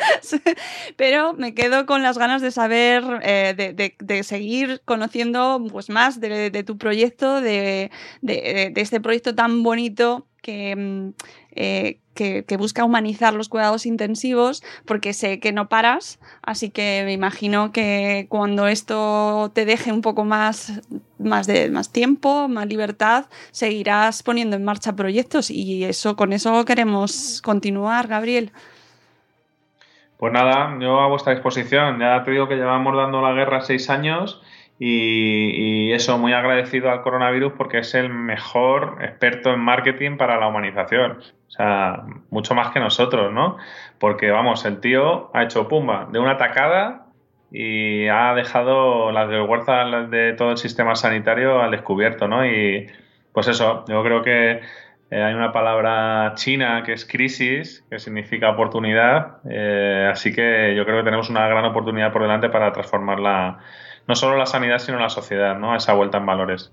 Pero 0.95 1.33
me 1.33 1.55
quedo 1.55 1.87
con 1.87 2.03
las 2.03 2.19
ganas 2.19 2.41
de 2.41 2.51
saber, 2.51 3.03
de, 3.03 4.23
seguir 4.23 4.81
conociendo 4.85 5.65
pues, 5.71 5.89
más 5.89 6.19
de, 6.19 6.63
tu 6.63 6.77
proyecto, 6.77 7.41
de, 7.41 7.89
este 8.21 9.01
proyecto 9.01 9.33
tan 9.33 9.63
bonito 9.63 10.27
Mm, 10.47 11.09
eh, 11.51 11.99
que, 12.15 12.43
que, 12.45 12.57
busca 12.57 12.83
humanizar 12.83 13.33
los 13.33 13.47
cuidados 13.47 13.85
intensivos, 13.85 14.63
porque 14.85 15.13
sé 15.13 15.39
que 15.39 15.51
no 15.51 15.69
paras, 15.69 16.19
así 16.41 16.69
que 16.69 17.03
me 17.05 17.13
imagino 17.13 17.71
que 17.71 18.25
cuando 18.27 18.67
esto 18.67 19.51
te 19.53 19.65
deje 19.65 19.91
un 19.91 20.01
poco 20.01 20.25
más, 20.25 20.81
más, 21.19 21.47
de, 21.47 21.69
más 21.69 21.91
tiempo, 21.91 22.47
más 22.47 22.67
libertad, 22.67 23.25
seguirás 23.51 24.23
poniendo 24.23 24.55
en 24.55 24.65
marcha 24.65 24.95
proyectos 24.95 25.51
y 25.51 25.83
eso 25.83 26.15
con 26.15 26.33
eso 26.33 26.65
queremos 26.65 27.41
continuar, 27.43 28.07
Gabriel. 28.07 28.51
Pues 30.17 30.33
nada, 30.33 30.77
yo 30.79 30.99
a 30.99 31.07
vuestra 31.07 31.33
disposición. 31.33 31.99
Ya 31.99 32.23
te 32.23 32.31
digo 32.31 32.47
que 32.47 32.55
llevamos 32.55 32.95
dando 32.95 33.21
la 33.21 33.33
guerra 33.33 33.61
seis 33.61 33.89
años 33.89 34.41
y, 34.83 35.91
eso, 35.93 36.17
muy 36.17 36.33
agradecido 36.33 36.89
al 36.89 37.03
coronavirus 37.03 37.53
porque 37.55 37.77
es 37.77 37.93
el 37.93 38.09
mejor 38.09 38.97
experto 39.01 39.53
en 39.53 39.59
marketing 39.59 40.17
para 40.17 40.39
la 40.39 40.47
humanización. 40.47 41.19
O 41.19 41.51
sea, 41.51 42.03
mucho 42.31 42.55
más 42.55 42.71
que 42.71 42.79
nosotros, 42.79 43.31
¿no? 43.31 43.57
Porque, 43.99 44.31
vamos, 44.31 44.65
el 44.65 44.79
tío 44.79 45.29
ha 45.35 45.43
hecho 45.43 45.67
pumba 45.67 46.07
de 46.11 46.17
una 46.17 46.37
tacada 46.37 47.05
y 47.51 48.07
ha 48.07 48.33
dejado 48.33 49.11
las 49.11 49.27
vergüenzas 49.27 50.09
de 50.09 50.33
todo 50.33 50.49
el 50.49 50.57
sistema 50.57 50.95
sanitario 50.95 51.61
al 51.61 51.69
descubierto, 51.69 52.27
¿no? 52.27 52.43
Y 52.43 52.87
pues 53.33 53.49
eso, 53.49 53.85
yo 53.87 54.03
creo 54.03 54.23
que 54.23 54.61
eh, 55.11 55.23
hay 55.23 55.35
una 55.35 55.51
palabra 55.51 56.33
china 56.33 56.81
que 56.83 56.93
es 56.93 57.05
crisis, 57.05 57.85
que 57.87 57.99
significa 57.99 58.49
oportunidad, 58.49 59.37
eh, 59.47 60.09
así 60.11 60.33
que 60.33 60.73
yo 60.75 60.85
creo 60.85 60.97
que 60.97 61.03
tenemos 61.03 61.29
una 61.29 61.47
gran 61.47 61.65
oportunidad 61.65 62.11
por 62.11 62.23
delante 62.23 62.49
para 62.49 62.71
transformar 62.71 63.19
la 63.19 63.59
no 64.07 64.15
solo 64.15 64.37
la 64.37 64.45
sanidad, 64.45 64.79
sino 64.79 64.99
la 64.99 65.09
sociedad, 65.09 65.57
¿no? 65.57 65.75
Esa 65.75 65.93
vuelta 65.93 66.17
en 66.17 66.25
valores. 66.25 66.71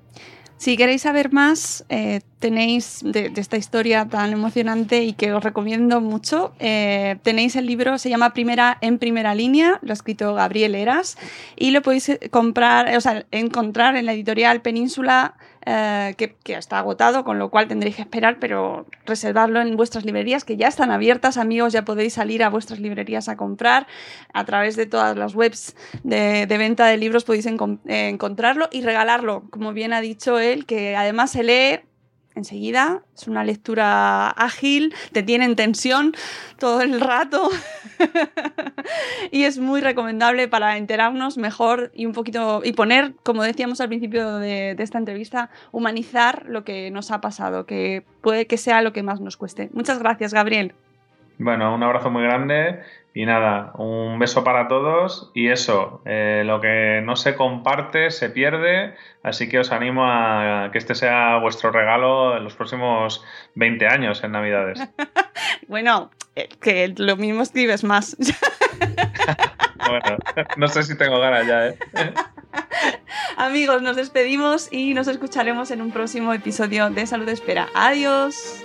Si 0.59 0.77
queréis 0.77 1.03
saber 1.03 1.33
más, 1.33 1.85
eh, 1.89 2.21
tenéis 2.41 3.01
de, 3.05 3.33
esta 3.37 3.57
historia 3.57 4.09
tan 4.09 4.33
emocionante 4.33 5.05
y 5.05 5.13
que 5.13 5.33
os 5.33 5.43
recomiendo 5.43 6.01
mucho, 6.01 6.53
eh, 6.59 7.17
tenéis 7.23 7.55
el 7.55 7.67
libro, 7.67 7.97
se 7.97 8.11
llama 8.11 8.33
Primera 8.33 8.77
en 8.81 8.99
primera 8.99 9.37
línea, 9.37 9.79
lo 9.83 9.91
ha 9.91 9.95
escrito 9.95 10.35
Gabriel 10.35 10.75
Eras, 10.75 11.17
y 11.55 11.71
lo 11.71 11.81
podéis 11.81 12.19
comprar, 12.33 12.97
o 12.97 13.01
sea, 13.01 13.25
encontrar 13.31 13.95
en 13.95 14.07
la 14.07 14.15
editorial 14.15 14.61
Península 14.61 15.37
eh, 15.67 16.15
que, 16.17 16.37
está 16.55 16.79
agotado, 16.79 17.25
con 17.25 17.39
lo 17.39 17.51
cual 17.51 17.69
tendréis 17.69 17.97
que 17.97 18.03
esperar, 18.03 18.39
pero 18.41 18.87
reservarlo 19.07 19.61
en 19.61 19.77
vuestras 19.77 20.05
librerías 20.05 20.45
que 20.45 20.57
ya 20.57 20.69
están 20.69 20.91
abiertas, 20.91 21.37
amigos, 21.37 21.73
ya 21.73 21.85
podéis 21.85 22.15
salir 22.15 22.43
a 22.43 22.49
vuestras 22.49 22.81
librerías 22.81 23.29
a 23.29 23.37
comprar. 23.37 23.87
A 24.33 24.45
través 24.45 24.77
de 24.77 24.87
todas 24.87 25.17
las 25.17 25.35
webs 25.35 25.77
de, 26.03 26.47
venta 26.47 26.87
de 26.87 26.97
libros 26.97 27.25
podéis 27.25 27.47
eh, 27.47 28.09
encontrarlo 28.09 28.69
y 28.73 28.83
regalarlo, 28.83 29.45
como 29.51 29.73
bien 29.73 29.93
ha 29.93 30.01
dicho 30.01 30.39
él, 30.39 30.67
que 30.67 30.97
además 30.97 31.31
se 31.31 31.43
lee 31.43 31.81
enseguida. 32.39 33.03
Es 33.15 33.29
una 33.29 33.45
lectura 33.45 34.31
ágil, 34.31 34.95
te 35.13 35.23
tiene 35.23 35.45
en 35.45 35.57
tensión 35.57 36.15
todo 36.59 36.81
el 36.81 37.01
rato 37.01 37.51
y 39.31 39.45
es 39.45 39.59
muy 39.59 39.81
recomendable 39.81 40.49
para 40.49 40.77
enterarnos 40.77 41.37
mejor 41.37 41.91
y 41.95 42.07
un 42.07 42.13
poquito 42.13 42.63
y 42.65 42.73
poner, 42.73 43.15
como 43.23 43.43
decíamos 43.43 43.81
al 43.81 43.89
principio 43.89 44.39
de, 44.39 44.75
de, 44.75 44.83
esta 44.83 44.99
entrevista, 44.99 45.51
humanizar 45.73 46.47
lo 46.49 46.65
que 46.65 46.91
nos 46.91 47.11
ha 47.11 47.21
pasado, 47.21 47.67
que 47.67 48.05
puede 48.23 48.47
que 48.47 48.57
sea 48.57 48.83
lo 48.83 48.93
que 48.93 49.03
más 49.03 49.21
nos 49.21 49.37
cueste. 49.37 49.71
Muchas 49.73 49.99
gracias, 49.99 50.33
Gabriel. 50.33 50.75
Bueno, 51.39 51.75
un 51.75 51.83
abrazo 51.83 52.11
muy 52.11 52.25
grande 52.25 52.81
y 53.15 53.25
nada, 53.27 53.73
un 53.75 54.19
beso 54.19 54.45
para 54.45 54.69
todos 54.69 55.31
y 55.35 55.49
eso, 55.49 56.03
eh, 56.05 56.43
lo 56.45 56.61
que 56.61 57.01
no 57.05 57.17
se 57.17 57.35
comparte 57.35 58.11
se 58.11 58.31
pierde, 58.31 58.95
así 59.23 59.49
que 59.49 59.59
os 59.59 59.73
animo 59.73 60.05
a 60.05 60.71
que 60.73 60.79
este 60.79 60.95
sea 60.95 61.39
vuestro 61.39 61.71
regalo 61.71 62.37
en 62.37 62.45
los 62.45 62.55
próximos 62.55 63.25
20 63.55 63.87
años 63.87 64.23
en 64.23 64.33
Navidades. 64.33 64.81
bueno, 65.69 66.11
eh, 66.37 66.49
que 66.61 66.95
lo 66.97 67.17
mismo 67.17 67.43
escribes 67.43 67.83
más. 67.83 68.17
bueno, 69.89 70.19
no 70.57 70.69
sé 70.69 70.83
si 70.83 70.97
tengo 70.97 71.19
ganas 71.19 71.47
ya, 71.47 71.69
¿eh? 71.69 71.79
Amigos, 73.37 73.83
nos 73.83 73.97
despedimos 73.97 74.73
y 74.73 74.95
nos 74.95 75.07
escucharemos 75.07 75.71
en 75.71 75.83
un 75.83 75.93
próximo 75.93 76.33
episodio 76.33 76.91
de 76.91 77.07
Salud 77.07 77.29
Espera. 77.29 77.69
Adiós. 77.75 78.65